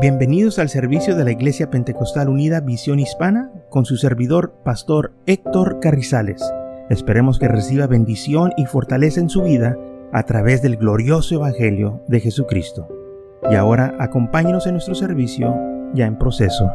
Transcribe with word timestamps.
Bienvenidos 0.00 0.60
al 0.60 0.68
servicio 0.68 1.16
de 1.16 1.24
la 1.24 1.32
Iglesia 1.32 1.70
Pentecostal 1.70 2.28
Unida 2.28 2.60
Visión 2.60 3.00
Hispana 3.00 3.50
con 3.68 3.84
su 3.84 3.96
servidor, 3.96 4.54
Pastor 4.64 5.12
Héctor 5.26 5.80
Carrizales. 5.80 6.40
Esperemos 6.88 7.40
que 7.40 7.48
reciba 7.48 7.88
bendición 7.88 8.52
y 8.56 8.66
fortaleza 8.66 9.18
en 9.18 9.28
su 9.28 9.42
vida 9.42 9.76
a 10.12 10.22
través 10.22 10.62
del 10.62 10.76
glorioso 10.76 11.34
Evangelio 11.34 12.00
de 12.06 12.20
Jesucristo. 12.20 12.86
Y 13.50 13.56
ahora 13.56 13.96
acompáñenos 13.98 14.68
en 14.68 14.74
nuestro 14.74 14.94
servicio 14.94 15.52
ya 15.94 16.06
en 16.06 16.16
proceso. 16.16 16.70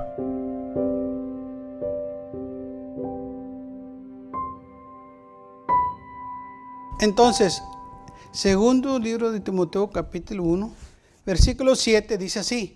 Entonces, 6.99 7.63
segundo 8.33 8.99
libro 8.99 9.31
de 9.31 9.39
Timoteo 9.39 9.89
capítulo 9.89 10.43
1, 10.43 10.73
versículo 11.25 11.77
7 11.77 12.17
dice 12.17 12.39
así, 12.39 12.75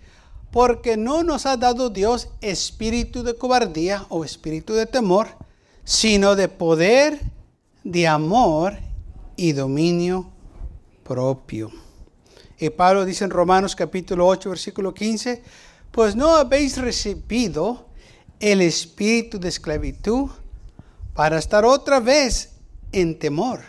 porque 0.51 0.97
no 0.97 1.23
nos 1.23 1.45
ha 1.45 1.57
dado 1.57 1.89
Dios 1.89 2.29
espíritu 2.41 3.23
de 3.23 3.35
cobardía 3.35 4.05
o 4.09 4.23
espíritu 4.23 4.73
de 4.73 4.85
temor, 4.85 5.27
sino 5.83 6.35
de 6.35 6.47
poder, 6.47 7.19
de 7.83 8.07
amor 8.07 8.77
y 9.35 9.51
dominio 9.51 10.31
propio. 11.03 11.71
Y 12.59 12.69
Pablo 12.69 13.05
dice 13.05 13.23
en 13.23 13.29
Romanos 13.29 13.75
capítulo 13.75 14.25
8, 14.27 14.49
versículo 14.49 14.93
15, 14.93 15.43
pues 15.91 16.15
no 16.15 16.35
habéis 16.35 16.77
recibido 16.77 17.85
el 18.39 18.61
espíritu 18.61 19.39
de 19.39 19.49
esclavitud 19.49 20.29
para 21.13 21.37
estar 21.37 21.65
otra 21.65 21.99
vez 21.99 22.53
en 22.91 23.17
temor, 23.19 23.61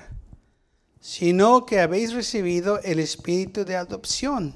sino 1.00 1.66
que 1.66 1.80
habéis 1.80 2.12
recibido 2.12 2.80
el 2.82 2.98
espíritu 2.98 3.64
de 3.64 3.76
adopción 3.76 4.54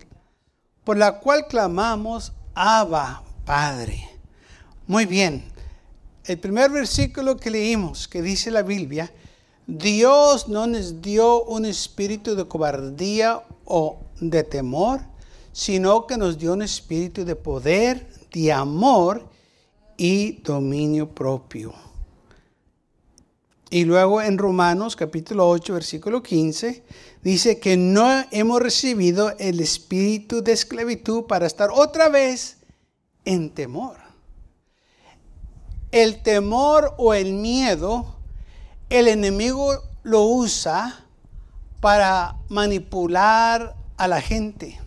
por 0.84 0.96
la 0.96 1.20
cual 1.20 1.46
clamamos, 1.48 2.32
Abba, 2.54 3.22
Padre. 3.44 4.08
Muy 4.86 5.06
bien, 5.06 5.44
el 6.24 6.38
primer 6.38 6.70
versículo 6.70 7.36
que 7.36 7.50
leímos, 7.50 8.08
que 8.08 8.22
dice 8.22 8.50
la 8.50 8.62
Biblia, 8.62 9.12
Dios 9.66 10.48
no 10.48 10.66
nos 10.66 11.00
dio 11.00 11.44
un 11.44 11.64
espíritu 11.64 12.34
de 12.34 12.46
cobardía 12.46 13.42
o 13.64 14.00
de 14.20 14.42
temor, 14.42 15.00
sino 15.52 16.06
que 16.06 16.16
nos 16.16 16.38
dio 16.38 16.52
un 16.52 16.62
espíritu 16.62 17.24
de 17.24 17.36
poder, 17.36 18.08
de 18.32 18.52
amor 18.52 19.28
y 19.96 20.42
dominio 20.42 21.14
propio. 21.14 21.74
Y 23.72 23.86
luego 23.86 24.20
en 24.20 24.36
Romanos 24.36 24.96
capítulo 24.96 25.48
8, 25.48 25.72
versículo 25.72 26.22
15, 26.22 26.84
dice 27.22 27.58
que 27.58 27.78
no 27.78 28.06
hemos 28.30 28.60
recibido 28.60 29.34
el 29.38 29.60
espíritu 29.60 30.42
de 30.42 30.52
esclavitud 30.52 31.24
para 31.24 31.46
estar 31.46 31.70
otra 31.72 32.10
vez 32.10 32.58
en 33.24 33.48
temor. 33.48 33.96
El 35.90 36.22
temor 36.22 36.94
o 36.98 37.14
el 37.14 37.32
miedo, 37.32 38.14
el 38.90 39.08
enemigo 39.08 39.82
lo 40.02 40.24
usa 40.24 41.06
para 41.80 42.36
manipular 42.50 43.74
a 43.96 44.06
la 44.06 44.20
gente. 44.20 44.78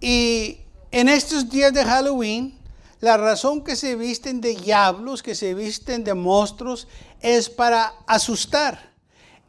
Y 0.00 0.60
en 0.90 1.10
estos 1.10 1.50
días 1.50 1.74
de 1.74 1.84
Halloween, 1.84 2.56
la 3.00 3.18
razón 3.18 3.62
que 3.62 3.76
se 3.76 3.94
visten 3.94 4.40
de 4.40 4.54
diablos, 4.54 5.22
que 5.22 5.34
se 5.34 5.52
visten 5.52 6.02
de 6.02 6.14
monstruos, 6.14 6.88
es 7.26 7.50
para 7.50 7.92
asustar. 8.06 8.92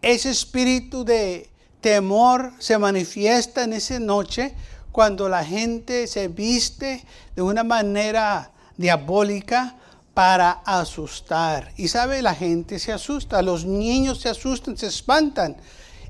Ese 0.01 0.31
espíritu 0.31 1.05
de 1.05 1.47
temor 1.79 2.53
se 2.57 2.75
manifiesta 2.79 3.63
en 3.63 3.73
esa 3.73 3.99
noche 3.99 4.55
cuando 4.91 5.29
la 5.29 5.45
gente 5.45 6.07
se 6.07 6.27
viste 6.27 7.05
de 7.35 7.43
una 7.43 7.63
manera 7.63 8.49
diabólica 8.77 9.75
para 10.15 10.53
asustar. 10.65 11.71
Y 11.77 11.89
sabe, 11.89 12.23
la 12.23 12.33
gente 12.33 12.79
se 12.79 12.91
asusta, 12.91 13.43
los 13.43 13.63
niños 13.63 14.21
se 14.21 14.29
asustan, 14.29 14.75
se 14.75 14.87
espantan. 14.87 15.55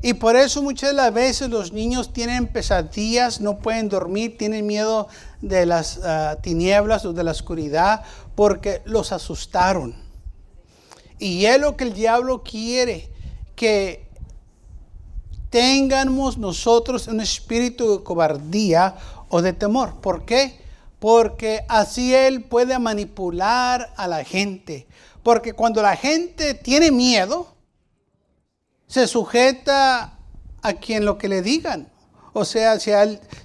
Y 0.01 0.13
por 0.13 0.37
eso 0.37 0.61
muchas 0.61 0.91
de 0.91 0.95
las 0.95 1.13
veces 1.13 1.49
los 1.49 1.73
niños 1.73 2.13
tienen 2.13 2.47
pesadillas, 2.47 3.41
no 3.41 3.59
pueden 3.59 3.89
dormir, 3.89 4.37
tienen 4.37 4.65
miedo 4.65 5.09
de 5.41 5.65
las 5.65 5.99
ah, 6.01 6.37
tinieblas 6.41 7.03
o 7.03 7.11
de 7.11 7.25
la 7.25 7.31
oscuridad 7.31 8.03
porque 8.35 8.81
los 8.85 9.11
asustaron. 9.11 10.06
Y 11.19 11.45
es 11.45 11.59
lo 11.59 11.75
que 11.75 11.85
el 11.85 11.93
diablo 11.93 12.43
quiere, 12.43 13.09
que 13.55 14.07
tengamos 15.49 16.37
nosotros 16.37 17.07
un 17.07 17.21
espíritu 17.21 17.97
de 17.97 18.03
cobardía 18.03 18.95
o 19.29 19.41
de 19.41 19.53
temor. 19.53 19.99
¿Por 20.01 20.25
qué? 20.25 20.59
Porque 20.99 21.65
así 21.67 22.13
él 22.13 22.43
puede 22.43 22.77
manipular 22.79 23.93
a 23.97 24.07
la 24.07 24.23
gente. 24.23 24.87
Porque 25.23 25.53
cuando 25.53 25.81
la 25.81 25.95
gente 25.95 26.53
tiene 26.53 26.91
miedo, 26.91 27.47
se 28.87 29.07
sujeta 29.07 30.17
a 30.61 30.73
quien 30.73 31.05
lo 31.05 31.17
que 31.17 31.27
le 31.27 31.41
digan. 31.41 31.89
O 32.33 32.45
sea, 32.45 32.79
si, 32.79 32.91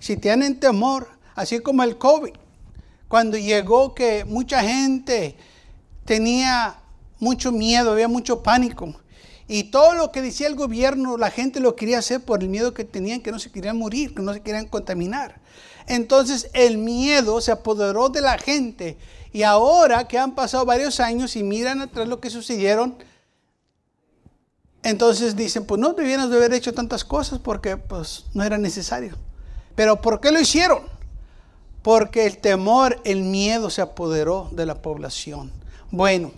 si 0.00 0.16
tienen 0.16 0.60
temor, 0.60 1.08
así 1.34 1.60
como 1.60 1.82
el 1.82 1.98
COVID, 1.98 2.34
cuando 3.08 3.36
llegó 3.36 3.94
que 3.94 4.24
mucha 4.24 4.62
gente 4.62 5.36
tenía 6.04 6.81
mucho 7.22 7.52
miedo, 7.52 7.92
había 7.92 8.08
mucho 8.08 8.42
pánico. 8.42 8.92
Y 9.46 9.64
todo 9.64 9.94
lo 9.94 10.10
que 10.10 10.20
decía 10.20 10.48
el 10.48 10.56
gobierno, 10.56 11.16
la 11.16 11.30
gente 11.30 11.60
lo 11.60 11.76
quería 11.76 11.98
hacer 11.98 12.20
por 12.20 12.42
el 12.42 12.48
miedo 12.48 12.74
que 12.74 12.84
tenían, 12.84 13.20
que 13.20 13.30
no 13.30 13.38
se 13.38 13.52
querían 13.52 13.78
morir, 13.78 14.12
que 14.12 14.22
no 14.22 14.34
se 14.34 14.40
querían 14.40 14.66
contaminar. 14.66 15.40
Entonces 15.86 16.50
el 16.52 16.78
miedo 16.78 17.40
se 17.40 17.52
apoderó 17.52 18.08
de 18.08 18.22
la 18.22 18.38
gente. 18.38 18.98
Y 19.32 19.44
ahora 19.44 20.08
que 20.08 20.18
han 20.18 20.34
pasado 20.34 20.64
varios 20.64 20.98
años 20.98 21.36
y 21.36 21.44
miran 21.44 21.80
atrás 21.80 22.08
lo 22.08 22.18
que 22.18 22.28
sucedieron, 22.28 22.96
entonces 24.82 25.36
dicen, 25.36 25.64
pues 25.64 25.80
no 25.80 25.92
debieron 25.92 26.28
de 26.28 26.36
haber 26.36 26.52
hecho 26.52 26.74
tantas 26.74 27.04
cosas 27.04 27.38
porque 27.38 27.76
pues 27.76 28.24
no 28.34 28.42
era 28.42 28.58
necesario. 28.58 29.16
Pero 29.76 30.00
¿por 30.00 30.20
qué 30.20 30.32
lo 30.32 30.40
hicieron? 30.40 30.82
Porque 31.82 32.26
el 32.26 32.38
temor, 32.38 33.00
el 33.04 33.22
miedo 33.22 33.70
se 33.70 33.80
apoderó 33.80 34.48
de 34.50 34.66
la 34.66 34.82
población. 34.82 35.52
Bueno, 35.92 36.32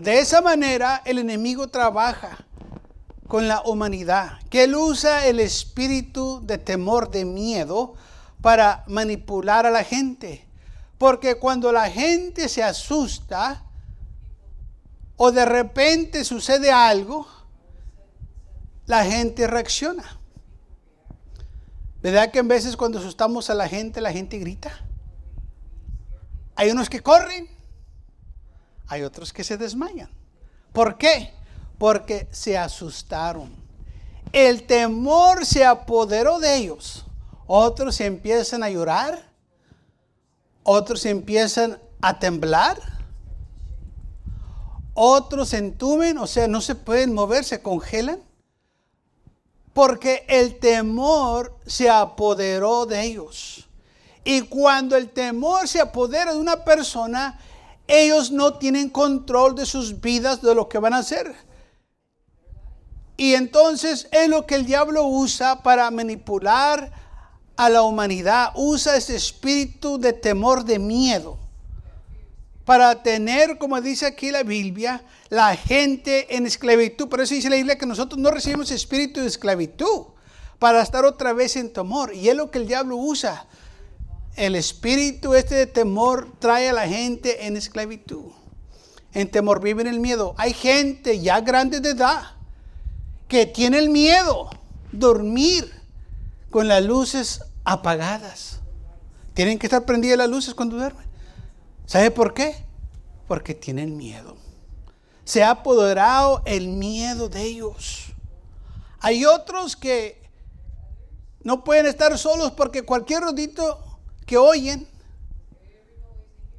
de 0.00 0.18
esa 0.18 0.40
manera 0.40 1.02
el 1.04 1.18
enemigo 1.18 1.68
trabaja 1.68 2.44
con 3.26 3.46
la 3.46 3.62
humanidad, 3.62 4.38
que 4.48 4.64
él 4.64 4.74
usa 4.74 5.26
el 5.26 5.38
espíritu 5.40 6.40
de 6.44 6.58
temor, 6.58 7.10
de 7.10 7.24
miedo, 7.24 7.94
para 8.40 8.84
manipular 8.86 9.66
a 9.66 9.70
la 9.70 9.84
gente. 9.84 10.46
Porque 10.96 11.36
cuando 11.36 11.70
la 11.72 11.90
gente 11.90 12.48
se 12.48 12.62
asusta 12.62 13.64
o 15.16 15.30
de 15.30 15.44
repente 15.44 16.24
sucede 16.24 16.72
algo, 16.72 17.26
la 18.86 19.04
gente 19.04 19.46
reacciona. 19.46 20.18
¿Verdad 22.00 22.30
que 22.30 22.38
en 22.38 22.48
veces 22.48 22.76
cuando 22.76 22.98
asustamos 22.98 23.50
a 23.50 23.54
la 23.54 23.68
gente, 23.68 24.00
la 24.00 24.12
gente 24.12 24.38
grita? 24.38 24.70
Hay 26.54 26.70
unos 26.70 26.88
que 26.88 27.02
corren, 27.02 27.48
hay 28.88 29.02
otros 29.02 29.32
que 29.32 29.44
se 29.44 29.56
desmayan. 29.56 30.10
¿Por 30.72 30.96
qué? 30.96 31.32
Porque 31.78 32.28
se 32.30 32.56
asustaron. 32.56 33.54
El 34.32 34.66
temor 34.66 35.46
se 35.46 35.64
apoderó 35.64 36.38
de 36.38 36.56
ellos. 36.56 37.04
Otros 37.46 38.00
empiezan 38.00 38.62
a 38.62 38.70
llorar. 38.70 39.22
Otros 40.62 41.04
empiezan 41.06 41.78
a 42.00 42.18
temblar. 42.18 42.78
Otros 44.94 45.52
entumen, 45.54 46.18
o 46.18 46.26
sea, 46.26 46.48
no 46.48 46.60
se 46.60 46.74
pueden 46.74 47.14
mover, 47.14 47.44
se 47.44 47.62
congelan. 47.62 48.20
Porque 49.72 50.24
el 50.28 50.58
temor 50.58 51.56
se 51.66 51.88
apoderó 51.88 52.84
de 52.84 53.02
ellos. 53.02 53.68
Y 54.24 54.42
cuando 54.42 54.96
el 54.96 55.08
temor 55.10 55.68
se 55.68 55.80
apodera 55.80 56.32
de 56.32 56.38
una 56.38 56.64
persona, 56.64 57.38
ellos 57.88 58.30
no 58.30 58.54
tienen 58.54 58.90
control 58.90 59.54
de 59.54 59.66
sus 59.66 60.00
vidas, 60.00 60.42
de 60.42 60.54
lo 60.54 60.68
que 60.68 60.78
van 60.78 60.92
a 60.92 60.98
hacer. 60.98 61.34
Y 63.16 63.34
entonces 63.34 64.06
es 64.12 64.28
lo 64.28 64.46
que 64.46 64.54
el 64.54 64.66
diablo 64.66 65.04
usa 65.04 65.62
para 65.62 65.90
manipular 65.90 66.92
a 67.56 67.68
la 67.68 67.82
humanidad. 67.82 68.52
Usa 68.54 68.96
ese 68.96 69.16
espíritu 69.16 69.98
de 69.98 70.12
temor, 70.12 70.64
de 70.64 70.78
miedo. 70.78 71.38
Para 72.64 73.02
tener, 73.02 73.58
como 73.58 73.80
dice 73.80 74.06
aquí 74.06 74.30
la 74.30 74.44
Biblia, 74.44 75.02
la 75.30 75.56
gente 75.56 76.36
en 76.36 76.46
esclavitud. 76.46 77.08
Por 77.08 77.22
eso 77.22 77.34
dice 77.34 77.50
la 77.50 77.56
Biblia 77.56 77.78
que 77.78 77.86
nosotros 77.86 78.20
no 78.20 78.30
recibimos 78.30 78.70
espíritu 78.70 79.20
de 79.20 79.26
esclavitud 79.26 80.08
para 80.58 80.82
estar 80.82 81.04
otra 81.04 81.32
vez 81.32 81.56
en 81.56 81.72
temor. 81.72 82.14
Y 82.14 82.28
es 82.28 82.36
lo 82.36 82.50
que 82.50 82.58
el 82.58 82.68
diablo 82.68 82.96
usa. 82.96 83.46
El 84.38 84.54
espíritu 84.54 85.34
este 85.34 85.56
de 85.56 85.66
temor 85.66 86.28
trae 86.38 86.68
a 86.68 86.72
la 86.72 86.86
gente 86.86 87.48
en 87.48 87.56
esclavitud. 87.56 88.26
En 89.12 89.28
temor 89.28 89.60
viven 89.60 89.88
el 89.88 89.98
miedo. 89.98 90.36
Hay 90.38 90.52
gente 90.52 91.18
ya 91.18 91.40
grande 91.40 91.80
de 91.80 91.90
edad 91.90 92.22
que 93.26 93.46
tiene 93.46 93.78
el 93.78 93.90
miedo 93.90 94.48
dormir 94.92 95.68
con 96.50 96.68
las 96.68 96.84
luces 96.84 97.42
apagadas. 97.64 98.60
Tienen 99.34 99.58
que 99.58 99.66
estar 99.66 99.84
prendidas 99.84 100.18
las 100.18 100.30
luces 100.30 100.54
cuando 100.54 100.76
duermen. 100.76 101.04
¿Sabe 101.86 102.12
por 102.12 102.32
qué? 102.32 102.64
Porque 103.26 103.56
tienen 103.56 103.96
miedo. 103.96 104.36
Se 105.24 105.42
ha 105.42 105.50
apoderado 105.50 106.42
el 106.44 106.68
miedo 106.68 107.28
de 107.28 107.42
ellos. 107.42 108.12
Hay 109.00 109.24
otros 109.24 109.74
que 109.74 110.22
no 111.42 111.64
pueden 111.64 111.86
estar 111.86 112.16
solos 112.16 112.52
porque 112.52 112.82
cualquier 112.82 113.22
rodito 113.22 113.87
que 114.28 114.36
oyen 114.36 114.86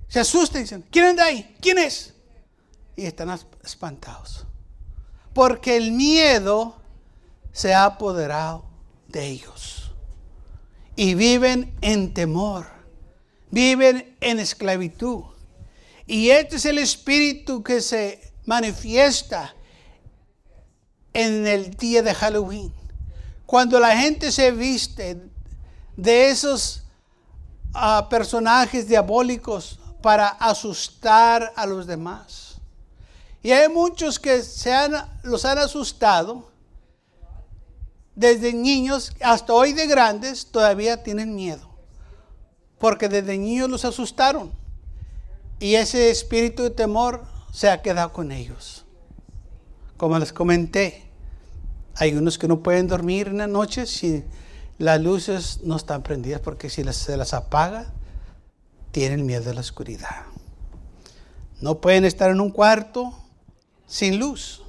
se 0.10 0.19
asustan 0.19 0.62
y 0.62 0.63
dicen, 0.63 0.83
¿quién 0.92 1.06
anda 1.06 1.25
ahí? 1.25 1.56
¿Quién 1.62 1.77
es? 1.77 2.13
Y 2.95 3.06
están 3.06 3.30
espantados. 3.63 4.45
Porque 5.33 5.77
el 5.77 5.92
miedo 5.92 6.75
se 7.54 7.75
ha 7.75 7.86
apoderado 7.86 8.66
de 9.07 9.27
ellos. 9.27 9.92
Y 10.95 11.13
viven 11.13 11.77
en 11.81 12.13
temor. 12.13 12.66
Viven 13.51 14.18
en 14.19 14.39
esclavitud. 14.39 15.25
Y 16.07 16.31
este 16.31 16.56
es 16.56 16.65
el 16.65 16.80
espíritu 16.80 17.62
que 17.62 17.80
se 17.80 18.33
manifiesta 18.45 19.56
en 21.13 21.45
el 21.45 21.69
día 21.75 22.01
de 22.01 22.15
Halloween. 22.15 22.74
Cuando 23.45 23.80
la 23.80 23.95
gente 23.95 24.31
se 24.31 24.51
viste 24.51 25.22
de 25.95 26.30
esos 26.31 26.88
ah, 27.74 28.07
personajes 28.10 28.88
diabólicos 28.88 29.80
para 30.01 30.27
asustar 30.27 31.54
a 31.56 31.66
los 31.66 31.88
demás. 31.88 32.56
Y 33.42 33.51
hay 33.51 33.69
muchos 33.69 34.19
que 34.19 34.44
se 34.44 34.74
han, 34.74 34.94
los 35.24 35.45
han 35.45 35.57
asustado 35.57 36.50
desde 38.16 38.51
niños 38.51 39.13
hasta 39.21 39.54
hoy 39.54 39.71
de 39.71 39.88
grandes 39.88 40.48
todavía 40.48 41.04
tienen 41.04 41.36
miedo. 41.36 41.69
Porque 42.77 43.07
desde 43.07 43.38
niños 43.38 43.69
los 43.69 43.86
asustaron. 43.86 44.51
Y 45.60 45.75
ese 45.75 46.10
espíritu 46.10 46.63
de 46.63 46.69
temor 46.69 47.24
se 47.54 47.69
ha 47.69 47.81
quedado 47.81 48.12
con 48.12 48.31
ellos. 48.31 48.86
Como 49.95 50.19
les 50.19 50.33
comenté, 50.33 51.04
hay 51.95 52.13
unos 52.13 52.38
que 52.38 52.48
no 52.48 52.62
pueden 52.62 52.88
dormir 52.88 53.27
en 53.27 53.38
la 53.38 53.48
noche 53.48 53.86
si 53.86 54.24
las 54.79 54.99
luces 55.01 55.59
no 55.63 55.75
están 55.75 56.01
prendidas 56.01 56.41
porque 56.41 56.69
si 56.69 56.83
se 56.93 57.17
las 57.17 57.33
apaga, 57.33 57.93
tienen 58.91 59.25
miedo 59.25 59.43
de 59.43 59.53
la 59.53 59.59
oscuridad. 59.61 60.25
No 61.61 61.81
pueden 61.81 62.05
estar 62.05 62.31
en 62.31 62.39
un 62.39 62.49
cuarto 62.49 63.13
sin 63.85 64.17
luz 64.17 64.63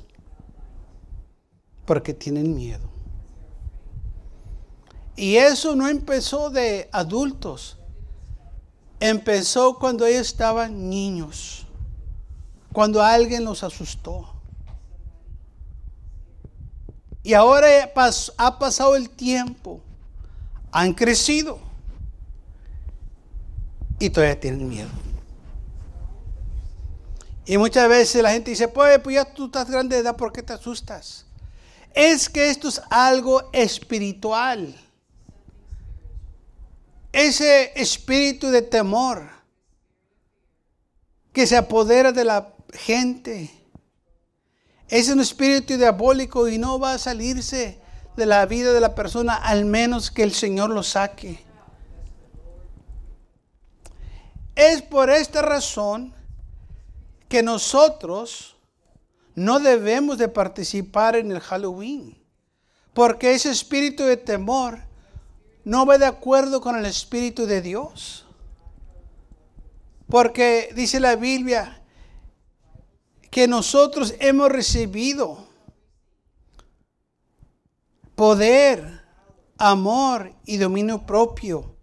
porque 1.86 2.12
tienen 2.12 2.54
miedo. 2.54 2.90
Y 5.14 5.36
eso 5.36 5.76
no 5.76 5.88
empezó 5.88 6.50
de 6.50 6.88
adultos, 6.92 7.76
empezó 8.98 9.78
cuando 9.78 10.06
ellos 10.06 10.26
estaban 10.26 10.88
niños, 10.88 11.66
cuando 12.72 13.02
alguien 13.02 13.44
los 13.44 13.62
asustó. 13.62 14.28
Y 17.22 17.34
ahora 17.34 17.68
ha 18.38 18.58
pasado 18.58 18.96
el 18.96 19.10
tiempo, 19.10 19.82
han 20.72 20.92
crecido 20.94 21.60
y 23.98 24.10
todavía 24.10 24.38
tienen 24.38 24.68
miedo. 24.68 24.88
Y 27.46 27.58
muchas 27.58 27.88
veces 27.88 28.22
la 28.22 28.32
gente 28.32 28.50
dice, 28.50 28.68
pues, 28.68 28.98
pues 29.00 29.14
ya 29.14 29.24
tú 29.24 29.46
estás 29.46 29.68
grande 29.68 29.96
de 29.96 30.02
edad, 30.02 30.16
¿por 30.16 30.32
qué 30.32 30.42
te 30.42 30.52
asustas? 30.52 31.26
Es 31.92 32.28
que 32.28 32.48
esto 32.48 32.68
es 32.68 32.80
algo 32.90 33.50
espiritual. 33.52 34.76
Ese 37.12 37.72
espíritu 37.74 38.50
de 38.50 38.62
temor 38.62 39.28
que 41.32 41.46
se 41.46 41.56
apodera 41.56 42.12
de 42.12 42.24
la 42.24 42.54
gente 42.72 43.50
es 44.88 45.08
un 45.08 45.20
espíritu 45.20 45.76
diabólico 45.76 46.48
y 46.48 46.58
no 46.58 46.78
va 46.78 46.94
a 46.94 46.98
salirse 46.98 47.79
de 48.20 48.26
la 48.26 48.44
vida 48.44 48.74
de 48.74 48.80
la 48.80 48.94
persona 48.94 49.34
al 49.34 49.64
menos 49.64 50.10
que 50.10 50.22
el 50.22 50.34
Señor 50.34 50.68
lo 50.68 50.82
saque. 50.82 51.42
Es 54.54 54.82
por 54.82 55.08
esta 55.08 55.40
razón 55.40 56.14
que 57.30 57.42
nosotros 57.42 58.56
no 59.34 59.58
debemos 59.58 60.18
de 60.18 60.28
participar 60.28 61.16
en 61.16 61.32
el 61.32 61.40
Halloween, 61.40 62.22
porque 62.92 63.32
ese 63.32 63.50
espíritu 63.50 64.04
de 64.04 64.18
temor 64.18 64.80
no 65.64 65.86
va 65.86 65.96
de 65.96 66.04
acuerdo 66.04 66.60
con 66.60 66.76
el 66.76 66.84
espíritu 66.84 67.46
de 67.46 67.62
Dios. 67.62 68.26
Porque 70.08 70.72
dice 70.74 71.00
la 71.00 71.16
Biblia, 71.16 71.80
que 73.30 73.48
nosotros 73.48 74.14
hemos 74.18 74.50
recibido 74.50 75.49
poder, 78.20 79.00
amor 79.56 80.34
y 80.44 80.58
dominio 80.58 81.06
propio. 81.06 81.74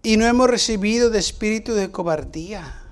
Y 0.00 0.16
no 0.16 0.24
hemos 0.26 0.48
recibido 0.48 1.10
de 1.10 1.18
espíritu 1.18 1.74
de 1.74 1.90
cobardía. 1.90 2.84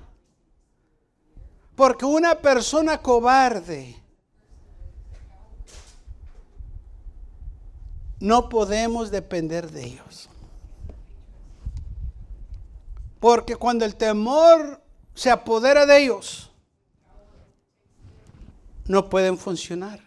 Porque 1.76 2.05
una 2.05 2.35
persona 2.41 2.99
cobarde 2.99 4.02
no 8.19 8.49
podemos 8.49 9.12
depender 9.12 9.70
de 9.70 9.85
ellos. 9.85 10.29
Porque 13.20 13.55
cuando 13.55 13.85
el 13.85 13.94
temor 13.94 14.82
se 15.14 15.31
apodera 15.31 15.87
de 15.87 16.02
ellos, 16.02 16.50
no 18.85 19.08
pueden 19.08 19.38
funcionar. 19.38 20.04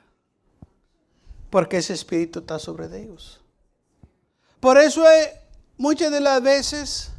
Porque 1.49 1.77
ese 1.77 1.93
espíritu 1.93 2.39
está 2.39 2.59
sobre 2.59 2.85
ellos. 3.01 3.41
Por 4.59 4.77
eso 4.77 5.09
eh, 5.09 5.39
muchas 5.77 6.11
de 6.11 6.19
las 6.19 6.41
veces 6.41 7.11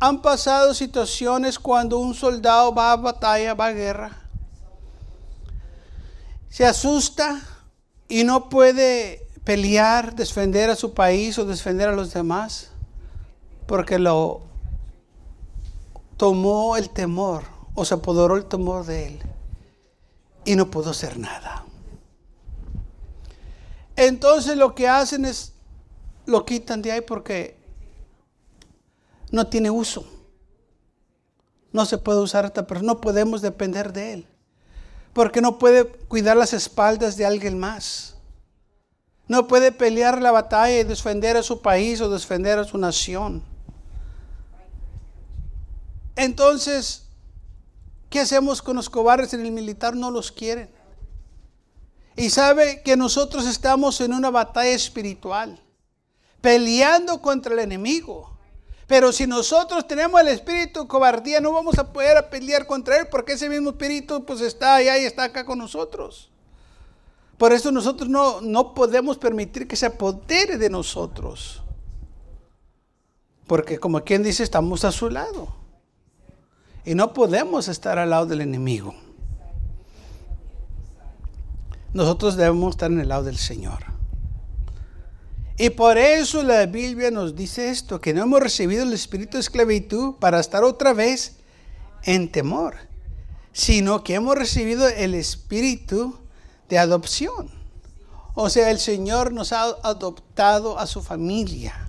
han 0.00 0.20
pasado 0.20 0.74
situaciones 0.74 1.58
cuando 1.58 1.98
un 1.98 2.14
soldado 2.14 2.74
va 2.74 2.92
a 2.92 2.96
batalla, 2.96 3.54
va 3.54 3.66
a 3.66 3.72
guerra. 3.72 4.18
Se 6.48 6.64
asusta 6.66 7.40
y 8.08 8.24
no 8.24 8.48
puede 8.48 9.26
pelear, 9.44 10.14
defender 10.14 10.70
a 10.70 10.76
su 10.76 10.94
país 10.94 11.38
o 11.38 11.44
defender 11.44 11.88
a 11.88 11.96
los 11.96 12.12
demás. 12.12 12.70
Porque 13.66 13.98
lo 13.98 14.42
tomó 16.16 16.76
el 16.76 16.90
temor 16.90 17.44
o 17.74 17.84
se 17.84 17.94
apoderó 17.94 18.36
el 18.36 18.44
temor 18.44 18.84
de 18.86 19.08
él 19.08 19.22
y 20.44 20.56
no 20.56 20.70
pudo 20.70 20.90
hacer 20.90 21.18
nada. 21.18 21.64
Entonces 24.06 24.56
lo 24.56 24.74
que 24.74 24.88
hacen 24.88 25.24
es, 25.24 25.52
lo 26.26 26.44
quitan 26.44 26.82
de 26.82 26.92
ahí 26.92 27.00
porque 27.00 27.56
no 29.30 29.46
tiene 29.46 29.70
uso. 29.70 30.06
No 31.72 31.84
se 31.86 31.98
puede 31.98 32.20
usar 32.20 32.44
esta 32.44 32.66
persona, 32.66 32.92
no 32.92 33.00
podemos 33.00 33.42
depender 33.42 33.92
de 33.92 34.12
él. 34.14 34.26
Porque 35.12 35.40
no 35.40 35.58
puede 35.58 35.86
cuidar 35.86 36.36
las 36.36 36.52
espaldas 36.52 37.16
de 37.16 37.26
alguien 37.26 37.58
más. 37.58 38.14
No 39.26 39.46
puede 39.46 39.72
pelear 39.72 40.20
la 40.20 40.32
batalla 40.32 40.80
y 40.80 40.84
defender 40.84 41.36
a 41.36 41.42
su 41.42 41.62
país 41.62 42.00
o 42.00 42.10
defender 42.10 42.58
a 42.58 42.64
su 42.64 42.78
nación. 42.78 43.42
Entonces, 46.16 47.04
¿Qué 48.14 48.20
hacemos 48.20 48.62
con 48.62 48.76
los 48.76 48.88
cobardes 48.88 49.34
en 49.34 49.44
el 49.44 49.50
militar? 49.50 49.96
No 49.96 50.08
los 50.08 50.30
quieren. 50.30 50.70
Y 52.16 52.30
sabe 52.30 52.82
que 52.82 52.96
nosotros 52.96 53.46
estamos 53.46 54.00
en 54.00 54.12
una 54.12 54.30
batalla 54.30 54.70
espiritual, 54.70 55.60
peleando 56.40 57.20
contra 57.20 57.54
el 57.54 57.60
enemigo. 57.60 58.38
Pero 58.86 59.12
si 59.12 59.26
nosotros 59.26 59.86
tenemos 59.88 60.20
el 60.20 60.28
espíritu 60.28 60.82
de 60.82 60.88
cobardía, 60.88 61.40
no 61.40 61.52
vamos 61.52 61.78
a 61.78 61.92
poder 61.92 62.28
pelear 62.28 62.66
contra 62.66 62.98
él, 62.98 63.08
porque 63.10 63.32
ese 63.32 63.48
mismo 63.48 63.70
espíritu 63.70 64.24
pues 64.24 64.40
está 64.40 64.76
allá 64.76 64.98
y 64.98 65.04
está 65.04 65.24
acá 65.24 65.44
con 65.44 65.58
nosotros. 65.58 66.30
Por 67.38 67.52
eso 67.52 67.72
nosotros 67.72 68.08
no, 68.08 68.40
no 68.40 68.74
podemos 68.74 69.18
permitir 69.18 69.66
que 69.66 69.76
se 69.76 69.86
apodere 69.86 70.56
de 70.56 70.70
nosotros. 70.70 71.62
Porque 73.46 73.78
como 73.78 74.02
quien 74.04 74.22
dice, 74.22 74.42
estamos 74.42 74.84
a 74.84 74.92
su 74.92 75.10
lado. 75.10 75.54
Y 76.84 76.94
no 76.94 77.12
podemos 77.12 77.68
estar 77.68 77.98
al 77.98 78.10
lado 78.10 78.26
del 78.26 78.42
enemigo. 78.42 78.94
Nosotros 81.94 82.36
debemos 82.36 82.74
estar 82.74 82.90
en 82.90 83.00
el 83.00 83.08
lado 83.08 83.22
del 83.22 83.38
Señor. 83.38 83.94
Y 85.56 85.70
por 85.70 85.96
eso 85.96 86.42
la 86.42 86.66
Biblia 86.66 87.12
nos 87.12 87.36
dice 87.36 87.70
esto, 87.70 88.00
que 88.00 88.12
no 88.12 88.24
hemos 88.24 88.40
recibido 88.40 88.82
el 88.82 88.92
espíritu 88.92 89.36
de 89.36 89.42
esclavitud 89.42 90.14
para 90.16 90.40
estar 90.40 90.64
otra 90.64 90.92
vez 90.92 91.36
en 92.02 92.30
temor, 92.30 92.74
sino 93.52 94.02
que 94.02 94.14
hemos 94.14 94.36
recibido 94.36 94.88
el 94.88 95.14
espíritu 95.14 96.18
de 96.68 96.78
adopción. 96.78 97.48
O 98.34 98.50
sea, 98.50 98.72
el 98.72 98.80
Señor 98.80 99.32
nos 99.32 99.52
ha 99.52 99.62
adoptado 99.62 100.76
a 100.80 100.88
su 100.88 101.00
familia. 101.00 101.88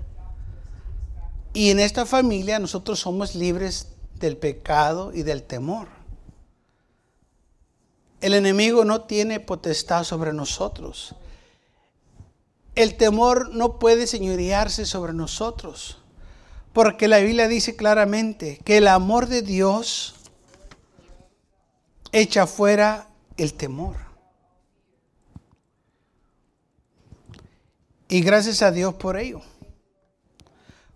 Y 1.55 1.71
en 1.71 1.79
esta 1.79 2.05
familia 2.05 2.59
nosotros 2.59 2.99
somos 2.99 3.33
libres 3.33 3.87
del 4.19 4.37
pecado 4.37 5.11
y 5.11 5.23
del 5.23 5.41
temor. 5.41 5.94
El 8.25 8.33
enemigo 8.33 8.85
no 8.85 9.01
tiene 9.01 9.39
potestad 9.39 10.03
sobre 10.03 10.33
nosotros. 10.33 11.13
El 12.73 12.97
temor 12.97 13.53
no 13.53 13.77
puede 13.77 14.07
señorearse 14.07 14.87
sobre 14.87 15.13
nosotros. 15.13 15.99
Porque 16.73 17.07
la 17.07 17.19
Biblia 17.19 17.47
dice 17.47 17.75
claramente 17.75 18.59
que 18.65 18.77
el 18.77 18.87
amor 18.87 19.27
de 19.27 19.43
Dios 19.43 20.15
echa 22.13 22.47
fuera 22.47 23.09
el 23.37 23.53
temor. 23.53 23.95
Y 28.09 28.21
gracias 28.21 28.63
a 28.63 28.71
Dios 28.71 28.95
por 28.95 29.19
ello. 29.19 29.41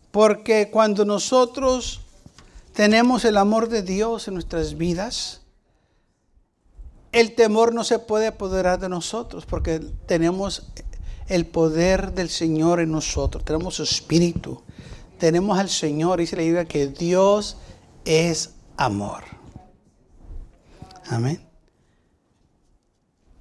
Porque 0.10 0.72
cuando 0.72 1.06
nosotros 1.06 2.02
tenemos 2.74 3.24
el 3.24 3.38
amor 3.38 3.70
de 3.70 3.84
Dios 3.84 4.28
en 4.28 4.34
nuestras 4.34 4.80
vidas, 4.80 5.39
el 7.12 7.34
temor 7.36 7.74
no 7.74 7.84
se 7.84 8.00
puede 8.00 8.28
apoderar 8.28 8.80
de 8.80 8.90
nosotros 8.90 9.46
porque 9.46 9.80
tenemos 10.06 10.72
el 11.28 11.46
poder 11.46 12.14
del 12.14 12.30
Señor 12.30 12.80
en 12.80 12.92
nosotros, 12.92 13.44
tenemos 13.46 13.76
su 13.76 13.84
espíritu, 13.84 14.62
tenemos 15.18 15.58
al 15.58 15.70
Señor. 15.70 16.20
Dice 16.20 16.36
la 16.36 16.44
Biblia 16.44 16.66
que 16.66 16.88
Dios 16.88 17.58
es 18.06 18.56
amor. 18.78 19.24
Amén. 21.08 21.46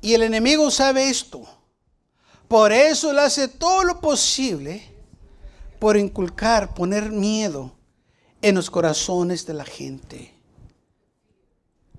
Y 0.00 0.14
el 0.14 0.22
enemigo 0.22 0.70
sabe 0.70 1.08
esto. 1.08 1.42
Por 2.46 2.72
eso 2.72 3.10
él 3.10 3.18
hace 3.18 3.48
todo 3.48 3.84
lo 3.84 4.00
posible 4.00 4.82
por 5.78 5.96
inculcar, 5.96 6.74
poner 6.74 7.10
miedo 7.10 7.76
en 8.40 8.54
los 8.54 8.70
corazones 8.70 9.46
de 9.46 9.54
la 9.54 9.64
gente, 9.64 10.34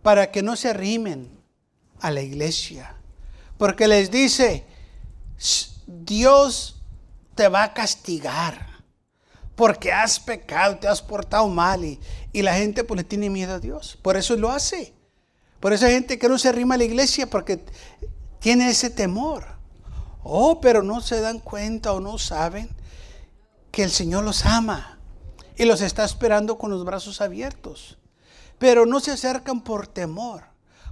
para 0.02 0.32
que 0.32 0.42
no 0.42 0.56
se 0.56 0.70
arrimen 0.70 1.39
a 2.00 2.12
la 2.12 2.22
iglesia, 2.22 2.96
porque 3.58 3.88
les 3.88 4.12
dice, 4.12 4.66
Dios 5.88 6.82
te 7.36 7.48
va 7.48 7.64
a 7.64 7.74
castigar, 7.74 8.68
porque 9.56 9.92
has 9.92 10.20
pecado, 10.20 10.78
te 10.78 10.88
has 10.88 11.02
portado 11.02 11.48
mal, 11.48 11.84
y, 11.84 12.00
la 12.34 12.56
gente 12.56 12.84
pues 12.84 12.98
le 12.98 13.04
tiene 13.04 13.30
miedo 13.30 13.56
a 13.56 13.60
Dios, 13.60 13.98
por 14.02 14.18
eso 14.18 14.36
lo 14.36 14.52
hace. 14.52 14.94
Por 15.60 15.74
eso 15.74 15.86
hay 15.86 15.94
gente 15.94 16.18
que 16.18 16.30
no 16.30 16.38
se 16.38 16.48
arrima 16.48 16.76
a 16.76 16.78
la 16.78 16.86
iglesia 16.86 17.30
porque 17.30 17.62
tiene 18.40 18.70
ese 18.70 18.90
temor. 18.90 19.46
Oh, 20.24 20.62
pero 20.62 20.84
no 20.84 21.02
se 21.02 21.20
dan 21.22 21.40
cuenta 21.40 21.94
o 21.94 22.00
no 22.00 22.18
saben 22.18 22.70
que 23.72 23.84
el 23.84 23.92
Señor 23.92 24.24
los 24.24 24.46
ama 24.46 25.00
y 25.58 25.66
los 25.66 25.82
está 25.82 26.06
esperando 26.06 26.58
con 26.58 26.72
los 26.72 26.86
brazos 26.86 27.22
abiertos. 27.22 27.98
Pero 28.58 28.86
no 28.86 29.00
se 29.00 29.12
acercan 29.12 29.62
por 29.62 29.88
temor, 29.88 30.44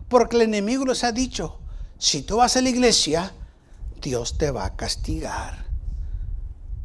porque 0.10 0.36
el 0.36 0.44
enemigo 0.44 0.86
les 0.86 1.04
ha 1.04 1.12
dicho, 1.12 1.60
si 1.98 2.22
tú 2.22 2.38
vas 2.38 2.56
a 2.56 2.62
la 2.62 2.70
iglesia, 2.70 3.34
Dios 4.02 4.38
te 4.38 4.52
va 4.52 4.66
a 4.66 4.76
castigar. 4.76 5.66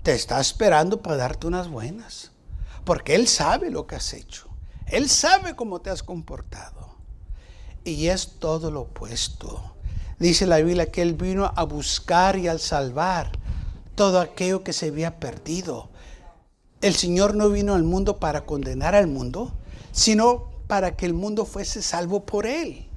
Te 0.03 0.15
está 0.15 0.41
esperando 0.41 1.03
para 1.03 1.17
darte 1.17 1.47
unas 1.47 1.69
buenas, 1.69 2.33
porque 2.85 3.15
Él 3.15 3.29
sabe 3.29 3.71
lo 3.71 3.87
que 3.87 3.97
has 3.97 4.13
hecho. 4.15 4.49
Él 4.87 5.09
sabe 5.09 5.55
cómo 5.55 5.81
te 5.81 5.91
has 5.91 6.03
comportado. 6.03 6.97
Y 7.85 8.09
es 8.09 8.39
todo 8.39 8.71
lo 8.71 8.83
opuesto. 8.83 9.75
Dice 10.19 10.47
la 10.47 10.59
Biblia 10.59 10.91
que 10.91 11.03
Él 11.03 11.15
vino 11.15 11.53
a 11.55 11.65
buscar 11.65 12.37
y 12.39 12.49
al 12.49 12.61
salvar 12.61 13.33
todo 13.95 14.21
aquello 14.21 14.65
que 14.65 14.73
se 14.73 14.89
había 14.89 15.19
perdido. 15.19 15.91
El 16.81 16.95
Señor 16.95 17.35
no 17.35 17.49
vino 17.49 17.75
al 17.75 17.85
mundo 17.85 18.19
para 18.19 18.45
condenar 18.45 18.95
al 18.95 19.07
mundo, 19.07 19.53
sino 19.93 20.51
para 20.67 20.97
que 20.97 21.07
el 21.07 21.15
mundo 21.15 21.45
fuese 21.45 21.83
salvo 21.83 22.25
por 22.25 22.47
Él. 22.47 22.89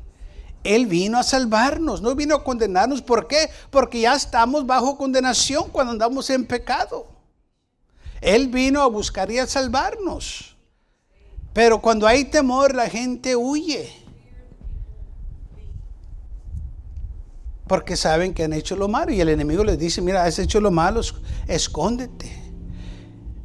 Él 0.65 0.87
vino 0.87 1.19
a 1.19 1.23
salvarnos, 1.23 2.01
no 2.01 2.15
vino 2.15 2.35
a 2.35 2.43
condenarnos. 2.43 3.03
¿Por 3.03 3.27
qué? 3.27 3.49
Porque 3.69 4.01
ya 4.01 4.15
estamos 4.15 4.65
bajo 4.65 4.97
condenación 4.97 5.69
cuando 5.69 5.91
andamos 5.91 6.27
en 6.31 6.43
pecado. 6.43 7.07
Él 8.19 8.47
vino 8.47 8.81
a 8.81 8.87
buscar 8.87 9.29
y 9.29 9.37
a 9.37 9.45
salvarnos. 9.45 10.57
Pero 11.53 11.79
cuando 11.79 12.07
hay 12.07 12.25
temor, 12.25 12.73
la 12.73 12.89
gente 12.89 13.35
huye. 13.35 13.93
Porque 17.67 17.95
saben 17.95 18.33
que 18.33 18.43
han 18.43 18.53
hecho 18.53 18.75
lo 18.75 18.87
malo. 18.87 19.11
Y 19.11 19.21
el 19.21 19.29
enemigo 19.29 19.63
les 19.63 19.77
dice, 19.77 20.01
mira, 20.01 20.23
has 20.23 20.39
hecho 20.39 20.59
lo 20.59 20.71
malo, 20.71 21.01
escóndete. 21.47 22.41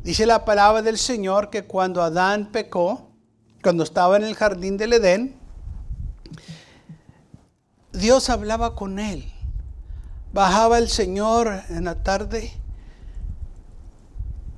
Dice 0.02 0.24
la 0.24 0.46
palabra 0.46 0.80
del 0.80 0.96
Señor 0.96 1.50
que 1.50 1.64
cuando 1.64 2.02
Adán 2.02 2.50
pecó, 2.50 3.10
cuando 3.62 3.84
estaba 3.84 4.16
en 4.16 4.24
el 4.24 4.34
jardín 4.34 4.78
del 4.78 4.94
Edén, 4.94 5.39
Dios 8.00 8.30
hablaba 8.30 8.74
con 8.74 8.98
él. 8.98 9.30
Bajaba 10.32 10.78
el 10.78 10.88
Señor 10.88 11.62
en 11.68 11.84
la 11.84 12.02
tarde 12.02 12.52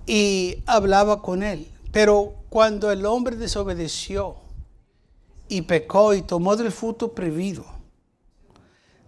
y 0.07 0.63
hablaba 0.67 1.23
con 1.23 1.43
él. 1.43 1.71
Pero 1.93 2.35
cuando 2.49 2.91
el 2.91 3.05
hombre 3.05 3.37
desobedeció 3.37 4.37
y 5.49 5.63
pecó 5.63 6.15
y 6.15 6.23
tomó 6.23 6.57
del 6.57 6.73
fruto 6.73 7.13
prohibido, 7.13 7.65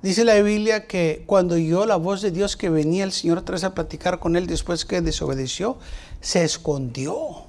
dice 0.02 0.24
la 0.24 0.34
Biblia 0.40 0.86
que 0.86 1.24
cuando 1.26 1.54
oyó 1.54 1.86
la 1.86 1.96
voz 1.96 2.20
de 2.20 2.30
Dios 2.30 2.56
que 2.56 2.70
venía 2.70 3.04
el 3.04 3.12
Señor 3.12 3.44
vez 3.44 3.64
a 3.64 3.74
platicar 3.74 4.18
con 4.18 4.36
él 4.36 4.46
después 4.46 4.84
que 4.84 5.00
desobedeció, 5.00 5.78
se 6.20 6.44
escondió. 6.44 7.44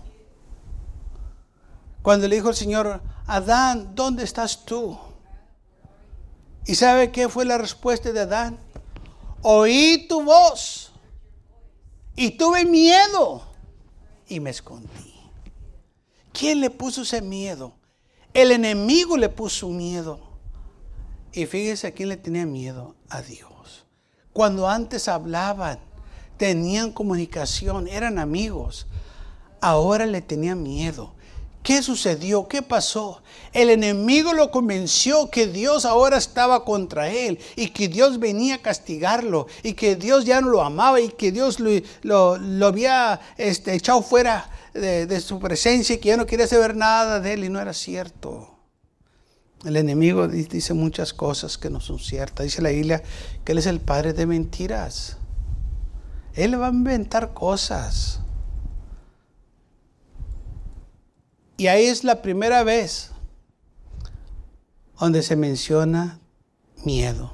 Cuando 2.01 2.27
le 2.27 2.35
dijo 2.35 2.49
el 2.49 2.55
Señor, 2.55 3.01
Adán, 3.25 3.95
¿dónde 3.95 4.23
estás 4.23 4.63
tú? 4.65 4.97
¿Y 6.65 6.75
sabe 6.75 7.11
qué 7.11 7.29
fue 7.29 7.45
la 7.45 7.57
respuesta 7.57 8.11
de 8.11 8.21
Adán? 8.21 8.57
Oí 9.41 10.07
tu 10.09 10.23
voz 10.23 10.91
y 12.15 12.31
tuve 12.31 12.65
miedo 12.65 13.43
y 14.27 14.39
me 14.39 14.49
escondí. 14.49 15.13
¿Quién 16.33 16.61
le 16.61 16.69
puso 16.69 17.03
ese 17.03 17.21
miedo? 17.21 17.73
El 18.33 18.51
enemigo 18.51 19.15
le 19.17 19.29
puso 19.29 19.69
miedo. 19.69 20.19
Y 21.31 21.45
fíjese 21.45 21.87
a 21.87 21.91
quién 21.91 22.09
le 22.09 22.17
tenía 22.17 22.45
miedo, 22.45 22.95
a 23.09 23.21
Dios. 23.21 23.85
Cuando 24.33 24.67
antes 24.67 25.07
hablaban, 25.07 25.79
tenían 26.37 26.91
comunicación, 26.91 27.87
eran 27.87 28.19
amigos, 28.19 28.87
ahora 29.61 30.05
le 30.05 30.21
tenían 30.21 30.63
miedo. 30.63 31.13
¿Qué 31.65 31.81
sucedió? 31.81 32.47
¿Qué 32.47 32.61
pasó? 32.61 33.23
El 33.51 33.71
enemigo 33.71 34.33
lo 34.33 34.51
convenció 34.51 35.31
que 35.31 35.47
Dios 35.47 35.83
ahora 35.83 36.17
estaba 36.17 36.63
contra 36.63 37.09
él 37.09 37.39
y 37.55 37.69
que 37.69 37.87
Dios 37.87 38.19
venía 38.19 38.53
a 38.55 38.61
castigarlo 38.61 39.47
y 39.63 39.73
que 39.73 39.95
Dios 39.95 40.25
ya 40.25 40.41
no 40.41 40.49
lo 40.49 40.61
amaba 40.61 41.01
y 41.01 41.09
que 41.09 41.31
Dios 41.31 41.57
lo, 41.59 42.37
había 42.63 43.19
este, 43.37 43.73
echado 43.73 44.03
fuera 44.03 44.47
de, 44.75 45.07
de, 45.07 45.19
su 45.19 45.39
presencia 45.39 45.95
y 45.95 45.97
que 45.97 46.09
ya 46.09 46.17
no 46.17 46.27
quería 46.27 46.45
saber 46.45 46.75
nada 46.75 47.19
de 47.19 47.33
él 47.33 47.45
y 47.45 47.49
no 47.49 47.59
era 47.59 47.73
cierto. 47.73 48.47
El 49.65 49.75
enemigo 49.75 50.27
dice 50.27 50.75
muchas 50.75 51.15
cosas 51.15 51.57
que 51.57 51.71
no 51.71 51.81
son 51.81 51.97
ciertas. 51.97 52.43
Dice 52.43 52.61
la 52.61 52.69
Biblia 52.69 53.01
que 53.43 53.53
él 53.53 53.57
es 53.57 53.65
el 53.65 53.81
padre 53.81 54.13
de 54.13 54.27
mentiras. 54.27 55.17
Él 56.35 56.61
va 56.61 56.67
a 56.67 56.69
inventar 56.69 57.33
cosas. 57.33 58.19
Y 61.57 61.67
ahí 61.67 61.85
es 61.85 62.03
la 62.03 62.21
primera 62.21 62.63
vez 62.63 63.11
donde 64.99 65.23
se 65.23 65.35
menciona 65.35 66.19
miedo. 66.83 67.31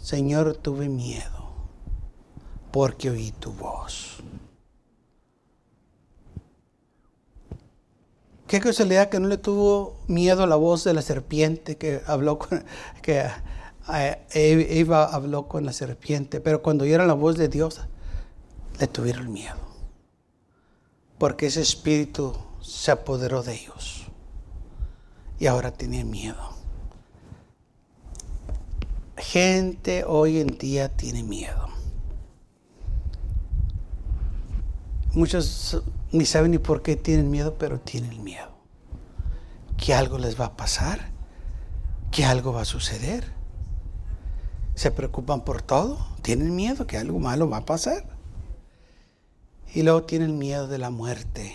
Señor, 0.00 0.56
tuve 0.56 0.88
miedo 0.88 1.40
porque 2.70 3.10
oí 3.10 3.32
tu 3.32 3.52
voz. 3.52 4.16
Qué 8.46 8.60
casualidad 8.60 9.10
que 9.10 9.20
no 9.20 9.28
le 9.28 9.36
tuvo 9.36 10.00
miedo 10.08 10.46
la 10.46 10.56
voz 10.56 10.82
de 10.82 10.92
la 10.92 11.02
serpiente 11.02 11.76
que 11.76 12.02
habló 12.06 12.38
con, 12.38 12.64
que 13.02 13.26
eh, 13.92 14.26
Eva 14.32 15.04
habló 15.04 15.46
con 15.46 15.64
la 15.64 15.72
serpiente, 15.72 16.40
pero 16.40 16.62
cuando 16.62 16.84
oyeron 16.84 17.06
la 17.06 17.14
voz 17.14 17.36
de 17.36 17.48
Dios, 17.48 17.80
le 18.80 18.86
tuvieron 18.88 19.32
miedo. 19.32 19.58
Porque 21.18 21.46
ese 21.46 21.60
espíritu 21.60 22.34
se 22.60 22.90
apoderó 22.90 23.42
de 23.42 23.54
ellos. 23.54 24.06
Y 25.38 25.46
ahora 25.46 25.72
tienen 25.72 26.10
miedo. 26.10 26.50
Gente 29.16 30.04
hoy 30.04 30.40
en 30.40 30.48
día 30.48 30.88
tiene 30.88 31.22
miedo. 31.22 31.68
Muchos 35.12 35.82
ni 36.12 36.24
saben 36.24 36.52
ni 36.52 36.58
por 36.58 36.82
qué 36.82 36.96
tienen 36.96 37.30
miedo, 37.30 37.56
pero 37.58 37.80
tienen 37.80 38.22
miedo. 38.22 38.50
Que 39.76 39.94
algo 39.94 40.18
les 40.18 40.40
va 40.40 40.46
a 40.46 40.56
pasar, 40.56 41.10
que 42.10 42.24
algo 42.24 42.52
va 42.52 42.62
a 42.62 42.66
suceder. 42.66 43.32
Se 44.74 44.90
preocupan 44.90 45.44
por 45.44 45.62
todo, 45.62 45.98
tienen 46.22 46.54
miedo 46.54 46.86
que 46.86 46.96
algo 46.96 47.18
malo 47.18 47.48
va 47.48 47.58
a 47.58 47.64
pasar. 47.64 48.04
y 49.72 49.82
luego 49.82 50.02
tienen 50.02 50.36
miedo 50.36 50.66
de 50.66 50.78
la 50.78 50.90
muerte, 50.90 51.54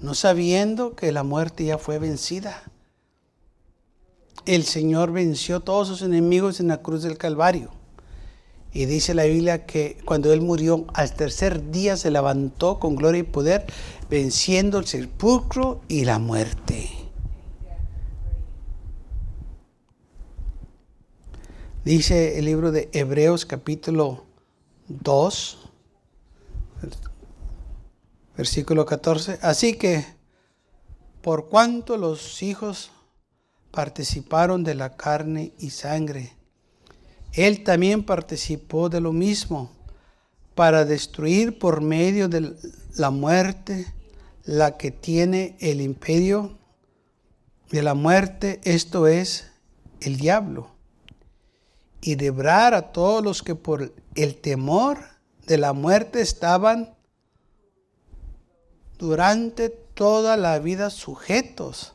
no 0.00 0.14
sabiendo 0.14 0.94
que 0.96 1.12
la 1.12 1.22
muerte 1.22 1.64
ya 1.64 1.78
fue 1.78 1.98
vencida. 1.98 2.62
El 4.46 4.64
Señor 4.64 5.12
venció 5.12 5.60
todos 5.60 5.88
sus 5.88 6.02
enemigos 6.02 6.60
en 6.60 6.68
la 6.68 6.82
cruz 6.82 7.02
del 7.02 7.18
Calvario. 7.18 7.70
Y 8.72 8.86
dice 8.86 9.14
la 9.14 9.24
Biblia 9.24 9.66
que 9.66 9.98
cuando 10.04 10.32
Él 10.32 10.40
murió, 10.40 10.86
al 10.94 11.12
tercer 11.14 11.70
día 11.70 11.96
se 11.96 12.10
levantó 12.10 12.78
con 12.78 12.96
gloria 12.96 13.20
y 13.20 13.24
poder, 13.24 13.66
venciendo 14.08 14.78
el 14.78 14.86
sepulcro 14.86 15.82
y 15.88 16.04
la 16.04 16.18
muerte. 16.18 16.88
Dice 21.84 22.38
el 22.38 22.44
libro 22.44 22.70
de 22.70 22.88
Hebreos 22.92 23.44
capítulo 23.44 24.24
2, 24.88 25.58
versículo 28.40 28.86
14. 28.86 29.38
Así 29.42 29.74
que, 29.74 30.02
por 31.20 31.50
cuanto 31.50 31.98
los 31.98 32.42
hijos 32.42 32.90
participaron 33.70 34.64
de 34.64 34.74
la 34.74 34.96
carne 34.96 35.52
y 35.58 35.68
sangre, 35.68 36.32
él 37.34 37.62
también 37.64 38.02
participó 38.02 38.88
de 38.88 39.02
lo 39.02 39.12
mismo 39.12 39.70
para 40.54 40.86
destruir 40.86 41.58
por 41.58 41.82
medio 41.82 42.30
de 42.30 42.56
la 42.96 43.10
muerte 43.10 43.92
la 44.44 44.78
que 44.78 44.90
tiene 44.90 45.58
el 45.60 45.82
imperio. 45.82 46.58
De 47.70 47.82
la 47.82 47.92
muerte, 47.92 48.58
esto 48.64 49.06
es 49.06 49.50
el 50.00 50.16
diablo, 50.16 50.70
y 52.00 52.16
librar 52.16 52.72
a 52.72 52.90
todos 52.90 53.22
los 53.22 53.42
que 53.42 53.54
por 53.54 53.92
el 54.14 54.36
temor 54.36 54.98
de 55.46 55.58
la 55.58 55.74
muerte 55.74 56.22
estaban 56.22 56.94
durante 59.00 59.70
toda 59.70 60.36
la 60.36 60.58
vida 60.58 60.90
sujetos 60.90 61.94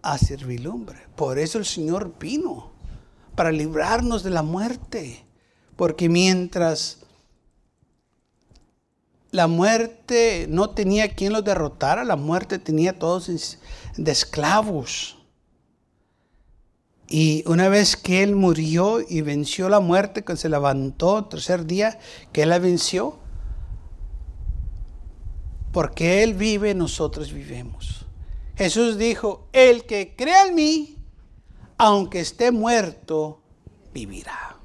a 0.00 0.16
servilumbre. 0.16 1.00
Por 1.16 1.38
eso 1.40 1.58
el 1.58 1.66
Señor 1.66 2.14
vino 2.18 2.70
para 3.34 3.50
librarnos 3.50 4.22
de 4.22 4.30
la 4.30 4.44
muerte. 4.44 5.24
Porque 5.76 6.08
mientras 6.08 6.98
la 9.32 9.48
muerte 9.48 10.46
no 10.48 10.70
tenía 10.70 11.14
quien 11.14 11.32
los 11.32 11.44
derrotara, 11.44 12.04
la 12.04 12.16
muerte 12.16 12.60
tenía 12.60 12.98
todos 12.98 13.58
de 13.96 14.12
esclavos. 14.12 15.16
Y 17.08 17.42
una 17.48 17.68
vez 17.68 17.96
que 17.96 18.22
Él 18.22 18.36
murió 18.36 19.00
y 19.00 19.22
venció 19.22 19.68
la 19.68 19.80
muerte, 19.80 20.22
que 20.22 20.36
se 20.36 20.48
levantó 20.48 21.18
el 21.18 21.28
tercer 21.28 21.66
día, 21.66 21.98
que 22.32 22.42
Él 22.42 22.50
la 22.50 22.60
venció, 22.60 23.18
porque 25.72 26.22
Él 26.22 26.34
vive, 26.34 26.74
nosotros 26.74 27.32
vivemos. 27.32 28.06
Jesús 28.56 28.98
dijo, 28.98 29.48
el 29.52 29.84
que 29.84 30.14
crea 30.16 30.46
en 30.46 30.54
mí, 30.54 30.96
aunque 31.78 32.20
esté 32.20 32.50
muerto, 32.50 33.40
vivirá. 33.94 34.56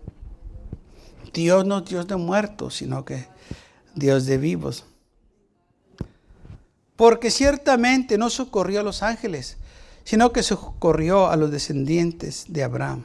Dios 1.34 1.66
no 1.66 1.80
es 1.80 1.86
Dios 1.86 2.08
de 2.08 2.16
muertos, 2.16 2.76
sino 2.76 3.06
que 3.06 3.28
Dios 3.94 4.26
de 4.26 4.38
vivos. 4.38 4.86
Porque 6.96 7.30
ciertamente 7.30 8.18
no 8.18 8.30
socorrió 8.30 8.80
a 8.80 8.84
los 8.84 9.04
ángeles, 9.04 9.58
sino 10.04 10.32
que 10.32 10.44
socorrió 10.44 11.30
a 11.30 11.36
los 11.36 11.52
descendientes 11.52 12.46
de 12.48 12.64
Abraham, 12.64 13.04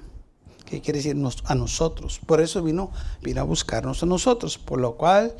que 0.65 0.81
quiere 0.81 0.99
decir 0.99 1.17
a 1.45 1.55
nosotros. 1.55 2.21
Por 2.25 2.41
eso 2.41 2.63
vino, 2.63 2.93
vino 3.21 3.41
a 3.41 3.45
buscarnos 3.45 4.03
a 4.03 4.07
nosotros, 4.07 4.59
por 4.59 4.81
lo 4.81 4.97
cual 4.97 5.35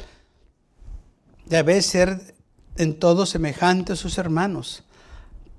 debe 1.47 1.81
ser 1.83 2.35
en 2.77 2.99
todo 2.99 3.27
semejante 3.27 3.93
a 3.93 3.97
sus 3.97 4.19
hermanos 4.19 4.85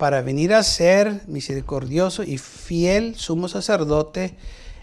para 0.02 0.24
venir 0.24 0.54
a 0.56 0.64
ser 0.64 1.22
misericordioso 1.28 2.24
y 2.24 2.40
fiel 2.40 3.16
sumo 3.16 3.48
sacerdote 3.48 4.36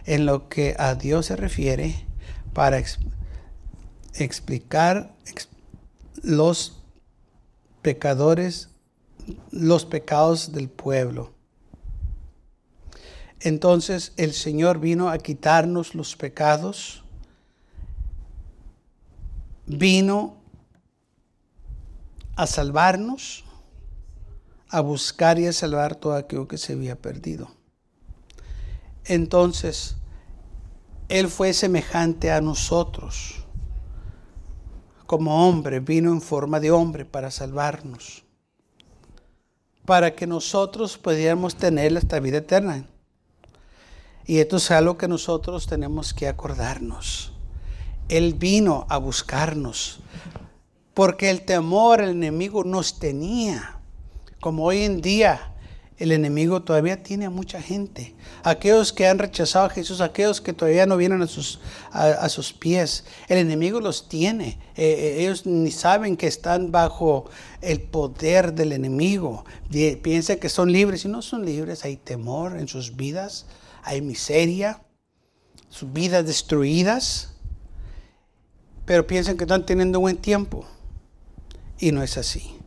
en 0.06 0.26
lo 0.26 0.48
que 0.48 0.76
a 0.78 0.94
Dios 0.94 1.26
se 1.26 1.34
refiere, 1.34 2.06
para 2.52 2.80
explicar 4.14 5.12
los 6.22 6.80
pecadores, 7.82 8.70
los 9.50 9.84
pecados 9.84 10.52
del 10.52 10.68
pueblo. 10.68 11.34
Entonces 13.40 14.12
el 14.16 14.32
Señor 14.32 14.78
vino 14.78 15.10
a 15.10 15.18
quitarnos 15.18 15.94
los 15.96 16.16
pecados, 16.16 17.04
vino 19.66 20.37
a 22.38 22.46
salvarnos 22.46 23.44
a 24.70 24.80
buscar 24.80 25.38
y 25.38 25.46
a 25.46 25.52
salvar 25.52 25.94
todo 25.94 26.14
aquello 26.14 26.46
que 26.46 26.58
se 26.58 26.74
había 26.74 26.96
perdido. 26.96 27.50
Entonces, 29.04 29.96
Él 31.08 31.28
fue 31.28 31.52
semejante 31.54 32.30
a 32.30 32.40
nosotros. 32.40 33.46
Como 35.06 35.48
hombre, 35.48 35.80
vino 35.80 36.12
en 36.12 36.20
forma 36.20 36.60
de 36.60 36.70
hombre 36.70 37.06
para 37.06 37.30
salvarnos. 37.30 38.24
Para 39.86 40.14
que 40.14 40.26
nosotros 40.26 40.98
pudiéramos 40.98 41.56
tener 41.56 41.96
esta 41.96 42.20
vida 42.20 42.38
eterna. 42.38 42.86
Y 44.26 44.40
esto 44.40 44.58
es 44.58 44.70
algo 44.70 44.98
que 44.98 45.08
nosotros 45.08 45.66
tenemos 45.66 46.12
que 46.12 46.28
acordarnos. 46.28 47.32
Él 48.10 48.34
vino 48.34 48.86
a 48.90 48.98
buscarnos. 48.98 50.00
Porque 50.98 51.30
el 51.30 51.42
temor, 51.42 52.00
el 52.00 52.10
enemigo 52.10 52.64
nos 52.64 52.98
tenía 52.98 53.78
como 54.40 54.64
hoy 54.64 54.82
en 54.82 55.00
día 55.00 55.54
el 55.96 56.10
enemigo 56.10 56.64
todavía 56.64 57.04
tiene 57.04 57.24
a 57.24 57.30
mucha 57.30 57.62
gente. 57.62 58.16
Aquellos 58.42 58.92
que 58.92 59.06
han 59.06 59.20
rechazado 59.20 59.66
a 59.66 59.70
Jesús, 59.70 60.00
aquellos 60.00 60.40
que 60.40 60.52
todavía 60.52 60.86
no 60.86 60.96
vienen 60.96 61.22
a 61.22 61.28
sus, 61.28 61.60
a, 61.92 62.28
sus 62.28 62.52
pies, 62.52 63.04
el 63.28 63.38
enemigo 63.38 63.78
los 63.78 64.08
tiene. 64.08 64.58
Eh, 64.74 64.86
eh, 64.88 65.16
ellos 65.20 65.46
ni 65.46 65.70
saben 65.70 66.16
que 66.16 66.26
están 66.26 66.72
bajo 66.72 67.30
el 67.60 67.80
poder 67.80 68.52
del 68.52 68.72
enemigo. 68.72 69.44
Piensan 70.02 70.38
que 70.38 70.48
son 70.48 70.72
libres 70.72 71.04
y 71.04 71.08
no 71.08 71.22
son 71.22 71.44
libres. 71.44 71.84
Hay 71.84 71.96
temor 71.96 72.58
en 72.58 72.66
sus 72.66 72.96
vidas, 72.96 73.46
hay 73.84 74.02
miseria, 74.02 74.82
sus 75.68 75.92
vidas 75.92 76.26
destruidas. 76.26 77.34
Pero 78.84 79.06
piensan 79.06 79.36
que 79.36 79.44
están 79.44 79.64
teniendo 79.64 80.00
buen 80.00 80.16
tiempo. 80.16 80.66
Y 81.78 81.92
no 81.92 82.02
es 82.02 82.18
así. 82.18 82.58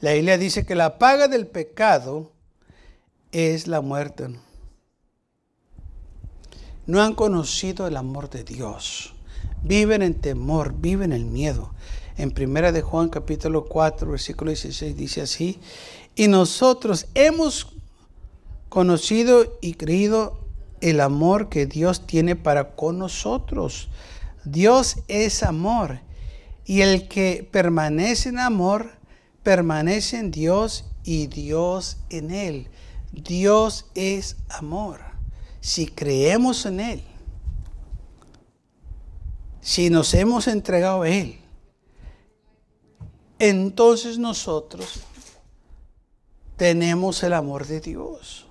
La 0.00 0.12
Biblia 0.12 0.38
dice 0.38 0.64
que 0.64 0.74
la 0.74 0.98
paga 0.98 1.28
del 1.28 1.46
pecado 1.46 2.32
es 3.32 3.66
la 3.66 3.80
muerte. 3.80 4.28
No 6.86 7.02
han 7.02 7.14
conocido 7.14 7.86
el 7.86 7.96
amor 7.96 8.30
de 8.30 8.44
Dios. 8.44 9.14
Viven 9.62 10.02
en 10.02 10.14
temor, 10.14 10.74
viven 10.78 11.12
en 11.12 11.32
miedo. 11.32 11.72
En 12.16 12.30
primera 12.30 12.72
de 12.72 12.82
Juan 12.82 13.10
capítulo 13.10 13.66
4, 13.66 14.10
versículo 14.10 14.50
16 14.50 14.96
dice 14.96 15.22
así, 15.22 15.60
y 16.16 16.26
nosotros 16.26 17.06
hemos 17.14 17.76
conocido 18.68 19.58
y 19.60 19.74
creído 19.74 20.40
el 20.80 21.00
amor 21.00 21.48
que 21.48 21.66
Dios 21.66 22.06
tiene 22.06 22.34
para 22.34 22.74
con 22.74 22.98
nosotros. 22.98 23.88
Dios 24.44 24.96
es 25.06 25.42
amor 25.42 26.00
y 26.68 26.82
el 26.82 27.08
que 27.08 27.48
permanece 27.50 28.28
en 28.28 28.38
amor 28.38 28.92
permanece 29.42 30.18
en 30.18 30.30
Dios 30.30 30.84
y 31.02 31.26
Dios 31.26 31.96
en 32.10 32.30
Él. 32.30 32.68
Dios 33.10 33.86
es 33.94 34.36
amor. 34.50 35.00
Si 35.62 35.86
creemos 35.86 36.66
en 36.66 36.80
Él, 36.80 37.02
si 39.62 39.88
nos 39.88 40.12
hemos 40.12 40.46
entregado 40.46 41.02
a 41.02 41.08
Él, 41.08 41.40
entonces 43.38 44.18
nosotros 44.18 45.00
tenemos 46.58 47.22
el 47.22 47.32
amor 47.32 47.66
de 47.66 47.80
Dios. 47.80 48.46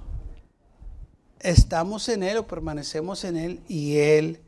Estamos 1.39 2.09
en 2.09 2.23
Él 2.23 2.37
o 2.37 2.47
permanecemos 2.47 3.23
en 3.25 3.37
Él 3.37 3.61
y 3.67 3.97
Él 3.97 4.41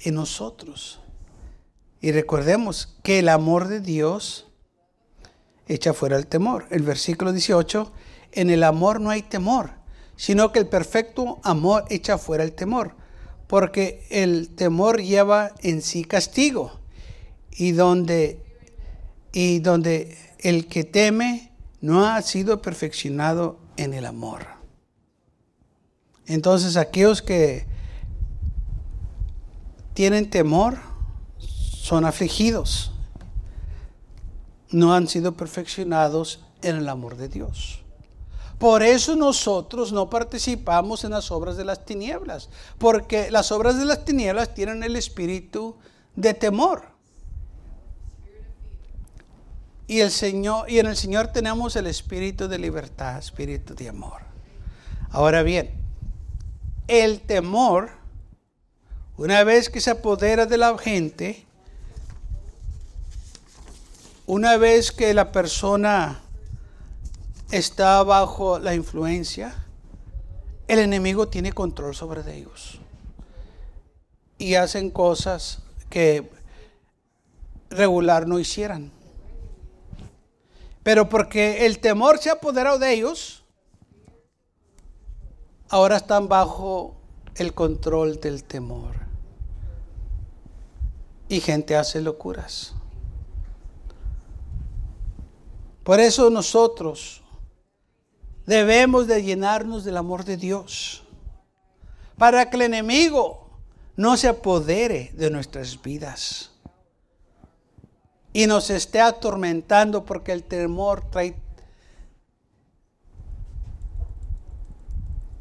en 0.00 0.14
nosotros. 0.14 1.00
Y 2.00 2.12
recordemos 2.12 2.96
que 3.02 3.20
el 3.20 3.28
amor 3.28 3.68
de 3.68 3.80
Dios 3.80 4.46
echa 5.66 5.94
fuera 5.94 6.16
el 6.16 6.26
temor. 6.26 6.66
El 6.70 6.82
versículo 6.82 7.32
18, 7.32 7.92
en 8.32 8.50
el 8.50 8.64
amor 8.64 9.00
no 9.00 9.10
hay 9.10 9.22
temor, 9.22 9.70
sino 10.16 10.52
que 10.52 10.58
el 10.58 10.66
perfecto 10.66 11.40
amor 11.42 11.84
echa 11.90 12.18
fuera 12.18 12.44
el 12.44 12.52
temor, 12.52 12.94
porque 13.46 14.06
el 14.10 14.50
temor 14.54 15.00
lleva 15.00 15.52
en 15.62 15.82
sí 15.82 16.04
castigo, 16.04 16.80
y 17.50 17.72
donde, 17.72 18.42
y 19.32 19.60
donde 19.60 20.18
el 20.40 20.66
que 20.66 20.84
teme 20.84 21.52
no 21.80 22.06
ha 22.06 22.20
sido 22.22 22.60
perfeccionado 22.60 23.58
en 23.76 23.94
el 23.94 24.06
amor. 24.06 24.46
Entonces 26.26 26.76
aquellos 26.76 27.22
que 27.22 27.66
tienen 29.92 30.30
temor 30.30 30.78
son 31.84 32.06
afligidos 32.06 32.92
no 34.70 34.94
han 34.94 35.06
sido 35.06 35.36
perfeccionados 35.36 36.40
en 36.62 36.76
el 36.76 36.88
amor 36.88 37.18
de 37.18 37.28
Dios. 37.28 37.82
Por 38.58 38.82
eso 38.82 39.16
nosotros 39.16 39.92
no 39.92 40.08
participamos 40.08 41.04
en 41.04 41.10
las 41.10 41.30
obras 41.30 41.58
de 41.58 41.66
las 41.66 41.84
tinieblas, 41.84 42.48
porque 42.78 43.30
las 43.30 43.52
obras 43.52 43.78
de 43.78 43.84
las 43.84 44.06
tinieblas 44.06 44.54
tienen 44.54 44.82
el 44.82 44.96
espíritu 44.96 45.76
de 46.16 46.32
temor. 46.32 46.86
Y, 49.86 50.00
el 50.00 50.10
Señor, 50.10 50.70
y 50.70 50.78
en 50.78 50.86
el 50.86 50.96
Señor 50.96 51.28
tenemos 51.28 51.76
el 51.76 51.86
espíritu 51.86 52.48
de 52.48 52.58
libertad, 52.58 53.18
espíritu 53.18 53.74
de 53.74 53.90
amor. 53.90 54.22
Ahora 55.10 55.42
bien, 55.42 55.70
el 56.88 57.20
temor, 57.20 57.90
una 59.18 59.44
vez 59.44 59.68
que 59.68 59.82
se 59.82 59.90
apodera 59.90 60.46
de 60.46 60.56
la 60.56 60.78
gente, 60.78 61.44
una 64.26 64.56
vez 64.56 64.92
que 64.92 65.12
la 65.12 65.32
persona 65.32 66.20
está 67.50 68.02
bajo 68.02 68.58
la 68.58 68.74
influencia, 68.74 69.54
el 70.66 70.78
enemigo 70.78 71.28
tiene 71.28 71.52
control 71.52 71.94
sobre 71.94 72.22
ellos. 72.34 72.80
Y 74.38 74.54
hacen 74.54 74.90
cosas 74.90 75.62
que 75.90 76.30
regular 77.70 78.26
no 78.26 78.38
hicieran. 78.38 78.90
Pero 80.82 81.08
porque 81.08 81.66
el 81.66 81.78
temor 81.78 82.18
se 82.18 82.30
ha 82.30 82.34
apoderado 82.34 82.78
de 82.78 82.92
ellos, 82.92 83.44
ahora 85.68 85.96
están 85.96 86.28
bajo 86.28 86.96
el 87.36 87.54
control 87.54 88.20
del 88.20 88.44
temor. 88.44 88.94
Y 91.28 91.40
gente 91.40 91.76
hace 91.76 92.00
locuras. 92.00 92.74
Por 95.84 96.00
eso 96.00 96.30
nosotros 96.30 97.22
debemos 98.46 99.06
de 99.06 99.22
llenarnos 99.22 99.84
del 99.84 99.98
amor 99.98 100.24
de 100.24 100.38
Dios. 100.38 101.04
Para 102.16 102.48
que 102.48 102.56
el 102.56 102.62
enemigo 102.62 103.60
no 103.94 104.16
se 104.16 104.28
apodere 104.28 105.10
de 105.14 105.30
nuestras 105.30 105.80
vidas. 105.80 106.50
Y 108.32 108.46
nos 108.46 108.70
esté 108.70 109.00
atormentando 109.00 110.04
porque 110.04 110.32
el 110.32 110.42
temor 110.42 111.08
trae 111.10 111.36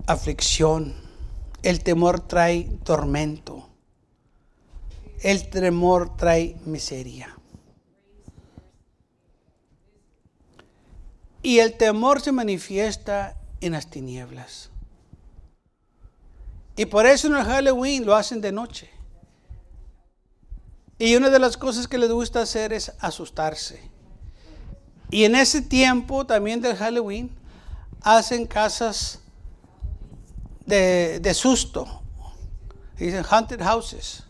aflicción. 0.05 0.93
El 1.63 1.81
temor 1.81 2.19
trae 2.19 2.65
tormento. 2.83 3.69
El 5.21 5.49
temor 5.49 6.17
trae 6.17 6.57
miseria. 6.65 7.33
Y 11.43 11.59
el 11.59 11.75
temor 11.75 12.21
se 12.21 12.31
manifiesta 12.31 13.35
en 13.59 13.73
las 13.73 13.89
tinieblas. 13.89 14.69
Y 16.77 16.85
por 16.85 17.05
eso 17.05 17.27
en 17.27 17.35
el 17.35 17.43
Halloween 17.43 18.05
lo 18.05 18.15
hacen 18.15 18.39
de 18.39 18.53
noche. 18.53 18.89
Y 20.97 21.15
una 21.17 21.29
de 21.29 21.39
las 21.39 21.57
cosas 21.57 21.87
que 21.87 21.97
les 21.97 22.09
gusta 22.09 22.41
hacer 22.41 22.71
es 22.71 22.93
asustarse. 22.99 23.91
Y 25.11 25.25
en 25.25 25.35
ese 25.35 25.61
tiempo 25.61 26.25
también 26.25 26.61
del 26.61 26.77
Halloween 26.77 27.29
hacen 28.01 28.47
casas 28.47 29.19
de, 30.65 31.19
de 31.19 31.33
susto. 31.33 32.01
Dicen 32.97 33.25
haunted 33.29 33.61
houses. 33.61 34.23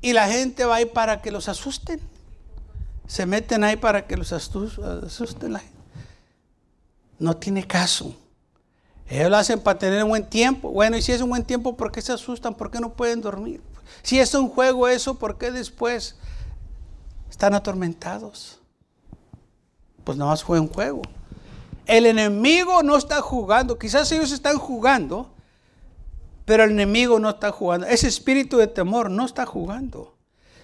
Y 0.00 0.14
la 0.14 0.28
gente 0.28 0.64
va 0.64 0.76
ahí 0.76 0.86
para 0.86 1.20
que 1.20 1.30
los 1.30 1.48
asusten. 1.48 2.00
Se 3.06 3.26
meten 3.26 3.64
ahí 3.64 3.76
para 3.76 4.06
que 4.06 4.16
los 4.16 4.32
asusten 4.32 5.52
la 5.52 5.58
gente 5.58 5.73
no 7.18 7.36
tiene 7.36 7.66
caso. 7.66 8.14
Ellos 9.06 9.30
lo 9.30 9.36
hacen 9.36 9.60
para 9.60 9.78
tener 9.78 10.02
un 10.02 10.10
buen 10.10 10.28
tiempo. 10.28 10.70
Bueno, 10.70 10.96
y 10.96 11.02
si 11.02 11.12
es 11.12 11.20
un 11.20 11.30
buen 11.30 11.44
tiempo, 11.44 11.76
¿por 11.76 11.92
qué 11.92 12.00
se 12.00 12.12
asustan? 12.12 12.54
¿Por 12.54 12.70
qué 12.70 12.80
no 12.80 12.94
pueden 12.94 13.20
dormir? 13.20 13.60
Si 14.02 14.18
es 14.18 14.34
un 14.34 14.48
juego 14.48 14.88
eso, 14.88 15.14
¿por 15.18 15.38
qué 15.38 15.50
después 15.50 16.16
están 17.30 17.54
atormentados? 17.54 18.60
Pues 20.04 20.18
nada 20.18 20.30
más 20.30 20.42
fue 20.42 20.58
un 20.58 20.68
juego. 20.68 21.02
El 21.86 22.06
enemigo 22.06 22.82
no 22.82 22.96
está 22.96 23.20
jugando. 23.20 23.78
Quizás 23.78 24.10
ellos 24.12 24.32
están 24.32 24.58
jugando, 24.58 25.30
pero 26.44 26.64
el 26.64 26.70
enemigo 26.70 27.18
no 27.18 27.30
está 27.30 27.52
jugando. 27.52 27.86
Ese 27.86 28.08
espíritu 28.08 28.56
de 28.56 28.66
temor 28.66 29.10
no 29.10 29.26
está 29.26 29.44
jugando. 29.44 30.14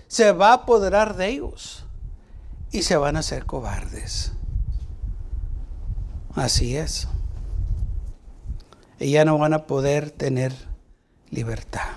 Se 0.08 0.32
va 0.32 0.50
a 0.50 0.54
apoderar 0.54 1.16
de 1.16 1.28
ellos 1.28 1.84
y 2.72 2.82
se 2.82 2.96
van 2.96 3.16
a 3.16 3.20
hacer 3.20 3.46
cobardes. 3.46 4.32
Así 6.34 6.76
es. 6.76 7.08
Y 8.98 9.12
ya 9.12 9.24
no 9.24 9.38
van 9.38 9.54
a 9.54 9.66
poder 9.66 10.10
tener 10.10 10.52
libertad. 11.30 11.88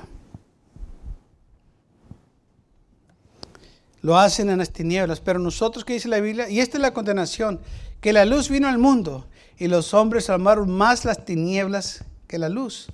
Lo 4.02 4.18
hacen 4.18 4.50
en 4.50 4.58
las 4.58 4.72
tinieblas, 4.72 5.22
pero 5.22 5.40
nosotros, 5.40 5.86
¿qué 5.86 5.94
dice 5.94 6.10
la 6.10 6.20
Biblia? 6.20 6.50
Y 6.50 6.60
esta 6.60 6.78
es 6.78 6.82
la 6.82 6.94
condenación, 6.94 7.62
que 8.02 8.12
la 8.12 8.26
luz 8.26 8.50
vino 8.50 8.68
al 8.68 8.78
mundo 8.78 9.28
y 9.58 9.68
los 9.68 9.94
hombres 9.94 10.30
amaron 10.30 10.70
más 10.70 11.06
las 11.06 11.24
tinieblas 11.24 12.04
que 12.28 12.38
la 12.38 12.50
luz, 12.50 12.88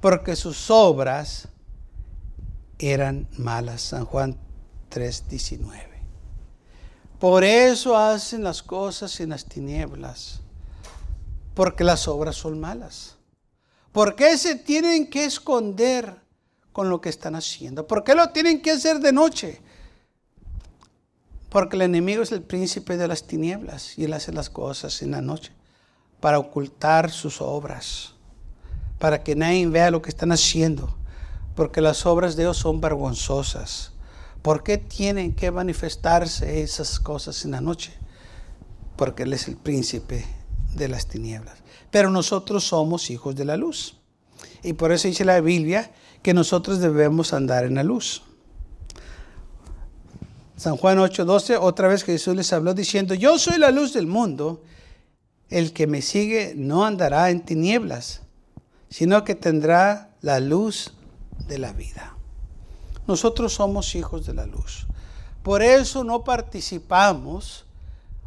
porque 0.00 0.34
sus 0.34 0.70
obras 0.70 1.48
eran 2.78 3.28
malas. 3.36 3.82
San 3.82 4.06
Juan 4.06 4.38
3:19. 4.90 5.87
Por 7.18 7.42
eso 7.42 7.96
hacen 7.96 8.44
las 8.44 8.62
cosas 8.62 9.18
en 9.20 9.30
las 9.30 9.44
tinieblas, 9.44 10.40
porque 11.54 11.82
las 11.82 12.06
obras 12.06 12.36
son 12.36 12.60
malas. 12.60 13.16
¿Por 13.90 14.14
qué 14.14 14.38
se 14.38 14.54
tienen 14.54 15.10
que 15.10 15.24
esconder 15.24 16.14
con 16.72 16.88
lo 16.88 17.00
que 17.00 17.08
están 17.08 17.34
haciendo? 17.34 17.86
¿Por 17.86 18.04
qué 18.04 18.14
lo 18.14 18.28
tienen 18.30 18.62
que 18.62 18.70
hacer 18.70 19.00
de 19.00 19.12
noche? 19.12 19.60
Porque 21.48 21.74
el 21.74 21.82
enemigo 21.82 22.22
es 22.22 22.30
el 22.30 22.42
príncipe 22.42 22.96
de 22.96 23.08
las 23.08 23.26
tinieblas 23.26 23.98
y 23.98 24.04
él 24.04 24.12
hace 24.12 24.32
las 24.32 24.50
cosas 24.50 25.02
en 25.02 25.12
la 25.12 25.20
noche 25.20 25.50
para 26.20 26.38
ocultar 26.38 27.10
sus 27.10 27.40
obras, 27.40 28.14
para 28.98 29.24
que 29.24 29.34
nadie 29.34 29.66
vea 29.66 29.90
lo 29.90 30.02
que 30.02 30.10
están 30.10 30.30
haciendo, 30.30 30.96
porque 31.56 31.80
las 31.80 32.06
obras 32.06 32.36
de 32.36 32.44
Dios 32.44 32.58
son 32.58 32.80
vergonzosas. 32.80 33.92
¿Por 34.42 34.62
qué 34.62 34.78
tienen 34.78 35.34
que 35.34 35.50
manifestarse 35.50 36.62
esas 36.62 37.00
cosas 37.00 37.44
en 37.44 37.52
la 37.52 37.60
noche? 37.60 37.92
Porque 38.96 39.24
Él 39.24 39.32
es 39.32 39.48
el 39.48 39.56
príncipe 39.56 40.24
de 40.74 40.88
las 40.88 41.06
tinieblas. 41.06 41.58
Pero 41.90 42.10
nosotros 42.10 42.64
somos 42.64 43.10
hijos 43.10 43.34
de 43.34 43.44
la 43.44 43.56
luz. 43.56 43.96
Y 44.62 44.74
por 44.74 44.92
eso 44.92 45.08
dice 45.08 45.24
la 45.24 45.40
Biblia 45.40 45.90
que 46.22 46.34
nosotros 46.34 46.80
debemos 46.80 47.32
andar 47.32 47.64
en 47.64 47.74
la 47.74 47.82
luz. 47.82 48.22
San 50.56 50.76
Juan 50.76 50.98
8:12, 50.98 51.56
otra 51.60 51.88
vez 51.88 52.02
Jesús 52.02 52.34
les 52.34 52.52
habló 52.52 52.74
diciendo, 52.74 53.14
yo 53.14 53.38
soy 53.38 53.58
la 53.58 53.70
luz 53.70 53.92
del 53.92 54.08
mundo, 54.08 54.64
el 55.50 55.72
que 55.72 55.86
me 55.86 56.02
sigue 56.02 56.54
no 56.56 56.84
andará 56.84 57.30
en 57.30 57.44
tinieblas, 57.44 58.22
sino 58.90 59.24
que 59.24 59.34
tendrá 59.34 60.10
la 60.20 60.40
luz 60.40 60.94
de 61.46 61.58
la 61.58 61.72
vida. 61.72 62.17
Nosotros 63.08 63.54
somos 63.54 63.94
hijos 63.94 64.26
de 64.26 64.34
la 64.34 64.44
luz. 64.44 64.86
Por 65.42 65.62
eso 65.62 66.04
no 66.04 66.24
participamos 66.24 67.64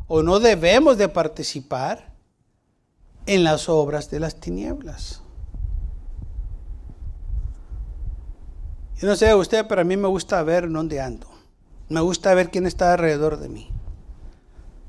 o 0.07 0.23
no 0.23 0.39
debemos 0.39 0.97
de 0.97 1.07
participar 1.07 2.11
en 3.27 3.43
las 3.43 3.69
obras 3.69 4.09
de 4.09 4.19
las 4.19 4.39
tinieblas. 4.39 5.21
Yo 8.97 9.07
no 9.07 9.15
sé 9.15 9.35
usted, 9.35 9.67
pero 9.67 9.81
a 9.81 9.83
mí 9.83 9.95
me 9.97 10.07
gusta 10.07 10.41
ver 10.41 10.67
dónde 10.67 10.99
ando. 10.99 11.27
Me 11.87 12.01
gusta 12.01 12.33
ver 12.33 12.49
quién 12.49 12.65
está 12.65 12.93
alrededor 12.93 13.37
de 13.37 13.49
mí. 13.49 13.69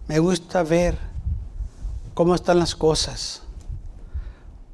Me 0.08 0.20
gusta 0.20 0.62
ver 0.62 0.96
cómo 2.14 2.34
están 2.34 2.58
las 2.58 2.74
cosas. 2.74 3.42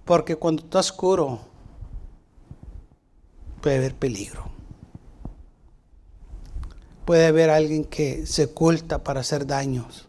Porque 0.05 0.37
cuando 0.37 0.63
está 0.63 0.79
oscuro 0.79 1.41
puede 3.61 3.79
haber 3.79 3.97
peligro 3.97 4.58
puede 7.09 7.27
haber 7.27 7.49
alguien 7.49 7.87
que 7.87 8.27
se 8.27 8.45
oculta 8.45 9.03
para 9.03 9.21
hacer 9.21 9.47
daños. 9.47 10.09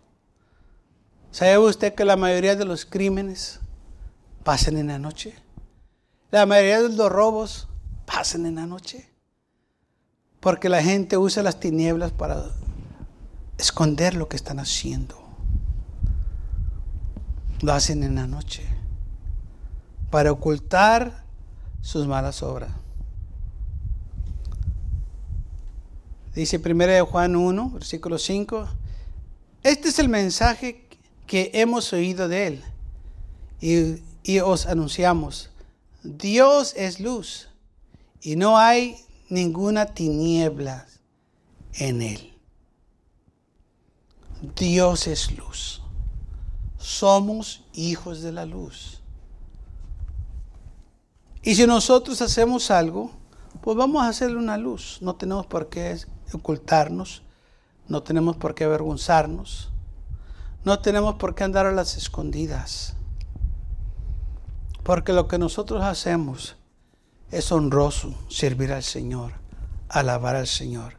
¿Sabe 1.31 1.57
usted 1.57 1.95
que 1.95 2.03
la 2.03 2.17
mayoría 2.17 2.57
de 2.57 2.65
los 2.65 2.85
crímenes 2.85 3.61
pasan 4.43 4.75
en 4.75 4.87
la 4.87 4.99
noche? 4.99 5.33
La 6.29 6.45
mayoría 6.45 6.81
de 6.81 6.89
los 6.89 7.09
robos 7.09 7.69
pasan 8.05 8.45
en 8.45 8.55
la 8.55 8.65
noche. 8.65 9.09
Porque 10.41 10.67
la 10.67 10.83
gente 10.83 11.15
usa 11.15 11.41
las 11.41 11.61
tinieblas 11.61 12.11
para 12.11 12.43
esconder 13.57 14.13
lo 14.15 14.27
que 14.27 14.35
están 14.35 14.59
haciendo. 14.59 15.15
Lo 17.61 17.71
hacen 17.71 18.03
en 18.03 18.15
la 18.15 18.27
noche. 18.27 18.65
Para 20.09 20.33
ocultar 20.33 21.23
sus 21.79 22.07
malas 22.07 22.43
obras. 22.43 22.71
Dice 26.35 26.61
1 26.63 27.05
Juan 27.05 27.35
1, 27.35 27.71
versículo 27.71 28.17
5, 28.17 28.67
Este 29.63 29.89
es 29.89 29.99
el 29.99 30.09
mensaje 30.09 30.85
que 31.25 31.51
hemos 31.53 31.91
oído 31.93 32.27
de 32.27 32.47
Él 32.47 32.63
y, 33.61 34.39
os 34.39 34.67
anunciamos. 34.67 35.49
Dios 36.03 36.73
es 36.77 36.99
luz 36.99 37.49
y 38.21 38.35
no 38.35 38.57
hay 38.57 38.97
ninguna 39.29 39.87
tiniebla 39.87 40.87
en 41.73 42.01
Él. 42.01 42.33
Dios 44.55 45.07
es 45.07 45.31
luz. 45.31 45.81
Somos 46.77 47.63
hijos 47.73 48.21
de 48.21 48.31
la 48.31 48.45
luz. 48.45 49.01
Y 51.41 51.55
si 51.55 51.65
nosotros 51.67 52.21
hacemos 52.21 52.71
algo, 52.71 53.11
pues 53.61 53.75
vamos 53.75 54.03
a 54.03 54.09
hacerle 54.09 54.37
una 54.37 54.57
luz. 54.57 54.99
No 55.01 55.15
tenemos 55.15 55.45
por 55.45 55.69
qué 55.69 55.91
ocultarnos, 56.33 57.23
no 57.87 58.03
tenemos 58.03 58.37
por 58.37 58.55
qué 58.55 58.65
avergonzarnos, 58.65 59.71
no 60.63 60.79
tenemos 60.79 61.15
por 61.15 61.35
qué 61.35 61.43
andar 61.43 61.65
a 61.65 61.71
las 61.71 61.97
escondidas. 61.97 62.95
Porque 64.83 65.13
lo 65.13 65.27
que 65.27 65.37
nosotros 65.37 65.83
hacemos 65.83 66.55
es 67.31 67.51
honroso, 67.51 68.13
servir 68.29 68.71
al 68.73 68.83
Señor, 68.83 69.33
alabar 69.87 70.35
al 70.35 70.47
Señor, 70.47 70.93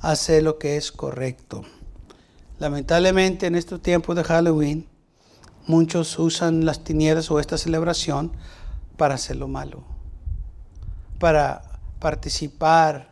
hacer 0.00 0.42
lo 0.42 0.58
que 0.58 0.76
es 0.76 0.92
correcto. 0.92 1.62
Lamentablemente 2.58 3.46
en 3.46 3.54
estos 3.54 3.80
tiempos 3.80 4.16
de 4.16 4.24
Halloween, 4.24 4.86
muchos 5.66 6.18
usan 6.18 6.64
las 6.64 6.84
tinieblas 6.84 7.30
o 7.30 7.40
esta 7.40 7.56
celebración 7.56 8.32
para 8.96 9.14
hacer 9.14 9.36
lo 9.36 9.48
malo, 9.48 9.82
para 11.18 11.62
participar 12.00 13.09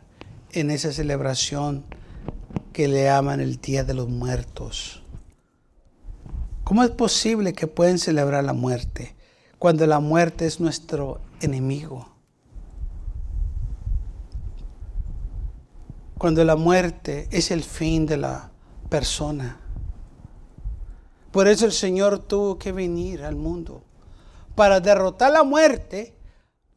en 0.51 0.71
esa 0.71 0.91
celebración 0.91 1.85
que 2.73 2.87
le 2.87 3.09
aman 3.09 3.39
el 3.39 3.59
Día 3.59 3.83
de 3.83 3.93
los 3.93 4.09
Muertos. 4.09 5.03
¿Cómo 6.63 6.83
es 6.83 6.91
posible 6.91 7.53
que 7.53 7.67
pueden 7.67 7.99
celebrar 7.99 8.43
la 8.43 8.53
muerte 8.53 9.15
cuando 9.57 9.85
la 9.87 9.99
muerte 9.99 10.45
es 10.45 10.59
nuestro 10.59 11.19
enemigo? 11.41 12.07
Cuando 16.17 16.43
la 16.43 16.55
muerte 16.55 17.27
es 17.31 17.51
el 17.51 17.63
fin 17.63 18.05
de 18.05 18.17
la 18.17 18.51
persona. 18.89 19.59
Por 21.31 21.47
eso 21.47 21.65
el 21.65 21.71
Señor 21.71 22.19
tuvo 22.19 22.57
que 22.57 22.71
venir 22.71 23.23
al 23.23 23.35
mundo 23.35 23.83
para 24.55 24.79
derrotar 24.79 25.31
la 25.31 25.43
muerte, 25.43 26.15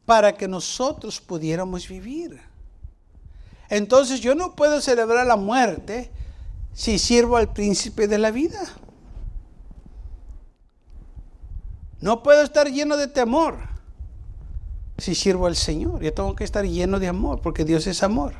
para 0.05 0.35
que 0.35 0.47
nosotros 0.47 1.21
pudiéramos 1.21 1.89
vivir. 1.89 2.52
Entonces 3.73 4.21
yo 4.21 4.35
no 4.35 4.55
puedo 4.55 4.83
celebrar 4.83 5.27
la 5.27 5.37
muerte 5.37 6.11
si 6.75 6.99
sirvo 6.99 7.39
al 7.39 7.55
príncipe 7.55 8.07
de 8.07 8.19
la 8.19 8.31
vida. 8.31 8.61
No 11.99 12.23
puedo 12.23 12.43
estar 12.43 12.71
lleno 12.71 12.99
de 12.99 13.09
temor 13.09 13.57
si 14.99 15.15
sirvo 15.15 15.47
al 15.47 15.57
Señor. 15.57 16.03
Yo 16.03 16.13
tengo 16.13 16.37
que 16.37 16.45
estar 16.45 16.67
lleno 16.67 16.99
de 16.99 17.09
amor 17.09 17.41
porque 17.41 17.65
Dios 17.65 17.87
es 17.87 18.03
amor. 18.03 18.35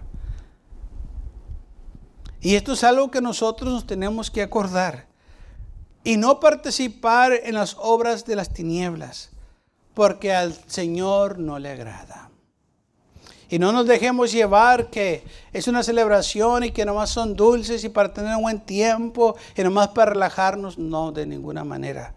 Y 2.43 2.57
esto 2.57 2.75
es 2.75 2.85
algo 2.85 3.11
que 3.11 3.23
nosotros 3.23 3.73
nos 3.73 3.87
tenemos 3.87 4.31
que 4.31 4.43
acordar 4.43 5.07
y 6.05 6.19
no 6.19 6.41
participar 6.41 7.33
en 7.33 7.55
las 7.55 7.75
obras 7.79 8.27
de 8.27 8.37
las 8.37 8.53
tinieblas, 8.53 9.31
porque 9.95 10.35
al 10.35 10.53
Señor 10.67 11.39
no 11.39 11.59
le 11.59 11.71
agrada. 11.71 12.32
Y 13.53 13.59
no 13.59 13.71
nos 13.71 13.87
dejemos 13.87 14.33
llevar 14.33 14.89
que 14.89 15.23
es 15.53 15.69
una 15.69 15.83
celebración 15.83 16.65
y 16.65 16.71
que 16.71 16.87
nomás 16.87 17.11
son 17.11 17.37
dulces 17.37 17.85
y 17.85 17.91
para 17.91 18.11
tener 18.11 18.35
un 18.35 18.45
buen 18.45 18.61
tiempo 18.63 19.37
y 19.55 19.63
nomás 19.63 19.89
para 19.89 20.13
relajarnos. 20.13 20.79
No, 20.79 21.13
de 21.13 21.27
ninguna 21.27 21.63
manera. 21.63 22.15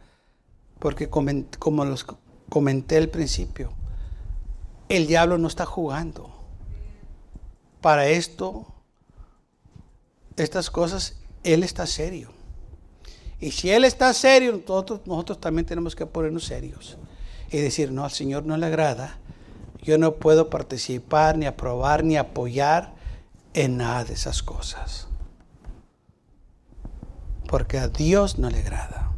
Porque 0.79 1.09
como 1.09 1.83
los 1.83 2.05
comenté 2.47 2.95
al 2.95 3.09
principio, 3.09 3.73
el 4.87 5.07
diablo 5.07 5.37
no 5.37 5.49
está 5.49 5.65
jugando. 5.65 6.33
Para 7.81 8.07
esto, 8.07 8.67
estas 10.37 10.69
cosas, 10.69 11.17
él 11.43 11.63
está 11.63 11.85
serio. 11.85 12.29
Y 13.41 13.51
si 13.51 13.69
Él 13.69 13.83
está 13.83 14.13
serio, 14.13 14.53
nosotros, 14.53 15.01
nosotros 15.03 15.41
también 15.41 15.65
tenemos 15.65 15.97
que 15.97 16.05
ponernos 16.05 16.45
serios 16.45 16.97
y 17.51 17.57
decir, 17.57 17.91
no, 17.91 18.05
al 18.05 18.11
Señor 18.11 18.45
no 18.45 18.55
le 18.55 18.67
agrada. 18.67 19.17
Yo 19.85 19.97
no 19.97 20.15
puedo 20.15 20.49
participar, 20.49 21.37
ni 21.37 21.45
aprobar, 21.45 22.03
ni 22.03 22.17
apoyar 22.17 22.93
en 23.53 23.77
nada 23.77 24.03
de 24.03 24.13
esas 24.13 24.41
cosas. 24.41 25.07
Porque 27.47 27.77
a 27.77 27.87
Dios 27.87 28.39
no 28.39 28.49
le 28.49 28.59
agrada. 28.59 29.11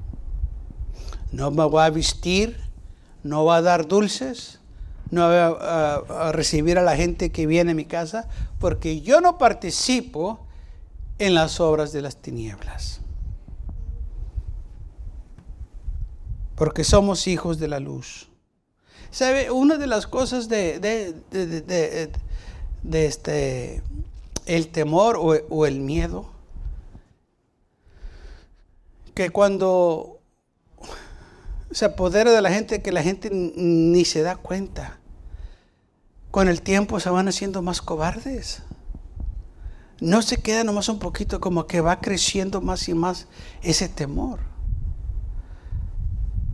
No 1.32 1.51
me 1.51 1.65
voy 1.65 1.84
a 1.84 1.89
vestir, 1.89 2.60
no 3.23 3.45
va 3.45 3.58
a 3.58 3.62
dar 3.62 3.88
dulces, 3.88 4.60
no 5.10 5.27
voy 5.27 5.38
a, 5.38 6.32
recibir 6.34 6.77
a 6.77 6.84
la 6.84 6.95
gente 6.95 7.32
que 7.32 7.47
viene 7.47 7.71
a 7.71 7.75
mi 7.75 7.86
casa, 7.86 8.27
porque 8.60 9.01
yo 9.01 9.21
no 9.21 9.38
participo 9.38 10.45
en 11.17 11.34
las 11.34 11.60
obras 11.60 11.93
de 11.93 12.01
las 12.01 12.17
tinieblas. 12.17 13.01
porque 16.58 16.84
somos 16.84 17.27
hijos 17.27 17.60
de 17.60 17.67
la 17.67 17.80
luz. 17.80 18.30
¿Sabe? 19.17 19.49
Una 19.49 19.77
de 19.77 19.88
las 19.88 20.06
cosas 20.06 20.47
de, 20.47 21.15
este, 22.93 23.82
el 24.45 24.67
temor 24.67 25.17
o, 25.19 25.65
el 25.65 25.80
miedo, 25.80 26.30
que 29.15 29.32
cuando 29.32 30.19
se 31.71 31.86
apodera 31.86 32.32
de 32.32 32.43
la 32.43 32.51
gente, 32.51 32.84
que 32.84 32.91
la 32.91 33.01
gente 33.01 33.32
ni 33.32 34.06
se 34.06 34.21
da 34.21 34.36
cuenta, 34.36 34.99
con 36.30 36.47
el 36.47 36.62
tiempo 36.62 36.99
se 36.99 37.10
van 37.10 37.27
haciendo 37.27 37.63
más 37.63 37.82
cobardes. 37.82 38.62
No 39.99 40.21
se 40.21 40.38
queda 40.38 40.63
nomás 40.63 40.89
un 40.89 40.99
poquito, 40.99 41.41
como 41.41 41.65
que 41.65 41.82
va 41.82 42.01
creciendo 42.01 42.62
más 42.62 42.88
y 42.88 42.93
más 42.93 43.25
ese 43.63 43.89
temor 43.89 44.41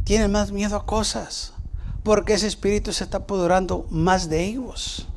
tienen 0.03 0.31
más 0.31 0.51
miedo 0.51 0.75
a 0.75 0.85
cosas, 0.85 1.52
porque 2.03 2.33
ese 2.33 2.47
espíritu 2.47 2.93
se 2.93 3.05
está 3.05 3.17
apoderando 3.19 3.87
más 3.89 4.29
de 4.29 4.43
ellos 4.43 5.07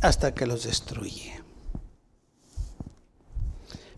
hasta 0.00 0.34
que 0.34 0.46
los 0.46 0.64
destruye. 0.64 1.32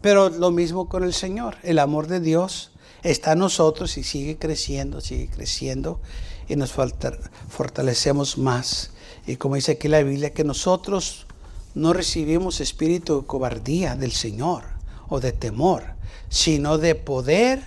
Pero 0.00 0.28
lo 0.28 0.50
mismo 0.50 0.88
con 0.88 1.02
el 1.02 1.14
Señor, 1.14 1.56
el 1.62 1.78
amor 1.78 2.06
de 2.06 2.20
Dios 2.20 2.72
está 3.02 3.32
en 3.32 3.38
nosotros 3.38 3.96
y 3.96 4.04
sigue 4.04 4.36
creciendo, 4.36 5.00
sigue 5.00 5.28
creciendo 5.28 6.00
y 6.46 6.56
nos 6.56 6.72
fortalecemos 6.72 8.36
más. 8.36 8.90
Y 9.26 9.36
como 9.36 9.54
dice 9.54 9.72
aquí 9.72 9.88
la 9.88 10.02
Biblia, 10.02 10.34
que 10.34 10.44
nosotros 10.44 11.26
no 11.74 11.94
recibimos 11.94 12.60
espíritu 12.60 13.22
de 13.22 13.26
cobardía 13.26 13.96
del 13.96 14.12
Señor 14.12 14.64
o 15.08 15.20
de 15.20 15.32
temor, 15.32 15.84
sino 16.28 16.76
de 16.76 16.94
poder, 16.94 17.62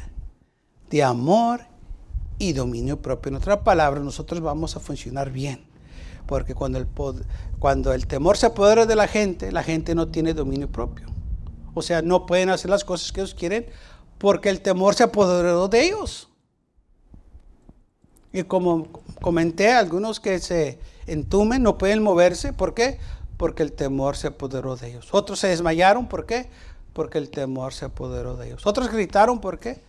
de 0.90 1.04
amor 1.04 1.62
y 2.40 2.54
dominio 2.54 3.02
propio. 3.02 3.30
En 3.30 3.36
otras 3.36 3.60
palabras, 3.60 4.04
nosotros 4.04 4.42
vamos 4.42 4.76
a 4.76 4.80
funcionar 4.80 5.32
bien. 5.32 5.66
Porque 6.26 6.54
cuando 6.54 6.78
el, 6.78 6.88
cuando 7.60 7.94
el 7.94 8.06
temor 8.08 8.38
se 8.38 8.48
apodera 8.48 8.86
de 8.86 8.96
la 8.96 9.08
gente, 9.08 9.52
la 9.52 9.64
gente 9.64 9.96
no 9.96 10.10
tiene 10.10 10.34
dominio 10.34 10.70
propio. 10.70 11.08
O 11.74 11.82
sea, 11.82 12.02
no 12.02 12.26
pueden 12.26 12.50
hacer 12.50 12.70
las 12.70 12.84
cosas 12.84 13.12
que 13.12 13.22
ellos 13.22 13.34
quieren 13.34 13.68
porque 14.18 14.50
el 14.50 14.62
temor 14.62 14.96
se 14.96 15.04
apoderó 15.04 15.68
de 15.68 15.86
ellos. 15.86 16.30
Y 18.34 18.44
como 18.44 18.88
comenté, 19.22 19.72
algunos 19.72 20.20
que 20.20 20.40
se 20.40 20.80
entumen 21.06 21.64
no 21.64 21.78
pueden 21.78 22.04
moverse. 22.04 22.52
¿Por 22.52 22.74
qué? 22.74 23.00
Porque 23.38 23.64
el 23.64 23.72
temor 23.72 24.18
se 24.18 24.28
apoderó 24.28 24.76
de 24.76 24.90
ellos. 24.90 25.10
Otros 25.12 25.40
se 25.40 25.48
desmayaron. 25.48 26.08
¿Por 26.08 26.26
qué? 26.26 26.50
porque 26.98 27.20
el 27.20 27.30
temor 27.30 27.76
se 27.76 27.86
apoderó 27.86 28.38
de 28.38 28.48
ellos. 28.48 28.66
Otros 28.66 28.92
gritaron, 28.92 29.40
¿por 29.40 29.60
qué? 29.60 29.84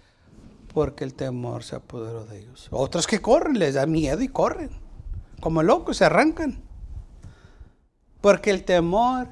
Porque 0.73 1.05
el 1.05 1.15
temor 1.15 1.65
se 1.65 1.77
apoderó 1.77 2.25
de 2.25 2.41
ellos. 2.41 2.69
Otros 2.71 3.07
que 3.07 3.21
corren, 3.21 3.59
les 3.59 3.75
da 3.75 3.87
miedo 3.87 4.23
y 4.23 4.29
corren. 4.29 4.71
Como 5.41 5.63
locos, 5.63 5.99
se 5.99 6.05
arrancan. 6.05 6.63
Porque 8.21 8.51
el 8.51 8.65
temor 8.65 9.29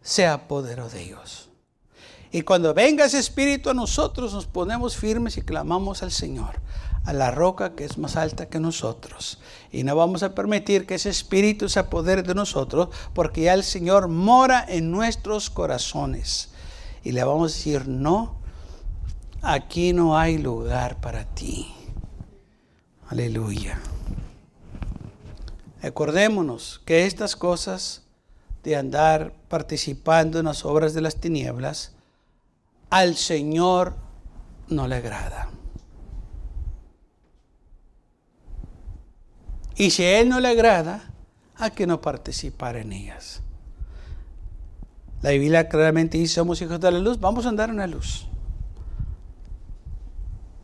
se 0.00 0.26
apoderó 0.26 0.88
de 0.88 1.02
ellos. 1.02 1.50
Y 2.30 2.42
cuando 2.42 2.72
venga 2.72 3.04
ese 3.04 3.18
espíritu 3.18 3.68
a 3.68 3.74
nosotros, 3.74 4.32
nos 4.32 4.46
ponemos 4.46 4.96
firmes 4.96 5.36
y 5.36 5.42
clamamos 5.42 6.02
al 6.02 6.10
Señor, 6.10 6.60
a 7.04 7.12
la 7.12 7.30
roca 7.30 7.74
que 7.74 7.84
es 7.84 7.98
más 7.98 8.16
alta 8.16 8.48
que 8.48 8.58
nosotros. 8.58 9.38
Y 9.70 9.84
no 9.84 9.94
vamos 9.94 10.22
a 10.22 10.34
permitir 10.34 10.86
que 10.86 10.94
ese 10.94 11.10
espíritu 11.10 11.68
se 11.68 11.80
apodere 11.80 12.22
de 12.22 12.34
nosotros, 12.34 12.88
porque 13.12 13.42
ya 13.42 13.52
el 13.52 13.64
Señor 13.64 14.08
mora 14.08 14.64
en 14.66 14.90
nuestros 14.90 15.50
corazones 15.50 16.52
y 17.04 17.12
le 17.12 17.22
vamos 17.24 17.52
a 17.52 17.56
decir, 17.56 17.88
no, 17.88 18.36
aquí 19.42 19.92
no 19.92 20.16
hay 20.16 20.38
lugar 20.38 21.00
para 21.00 21.24
ti. 21.24 21.74
Aleluya. 23.08 23.78
Acordémonos 25.82 26.80
que 26.86 27.04
estas 27.06 27.36
cosas 27.36 28.04
de 28.62 28.76
andar 28.76 29.34
participando 29.48 30.38
en 30.38 30.46
las 30.46 30.64
obras 30.64 30.94
de 30.94 31.00
las 31.00 31.16
tinieblas, 31.16 31.92
al 32.88 33.16
Señor 33.16 33.96
no 34.68 34.86
le 34.86 34.94
agrada. 34.94 35.50
Y 39.74 39.90
si 39.90 40.04
a 40.04 40.20
Él 40.20 40.28
no 40.28 40.38
le 40.38 40.48
agrada, 40.48 41.10
hay 41.56 41.72
que 41.72 41.86
no 41.86 42.00
participar 42.00 42.76
en 42.76 42.92
ellas. 42.92 43.42
La 45.22 45.30
Biblia 45.30 45.68
claramente 45.68 46.18
dice, 46.18 46.34
somos 46.34 46.62
hijos 46.62 46.78
de 46.80 46.92
la 46.92 46.98
luz, 46.98 47.18
vamos 47.18 47.46
a 47.46 47.48
andar 47.48 47.70
en 47.70 47.78
la 47.78 47.86
luz. 47.86 48.28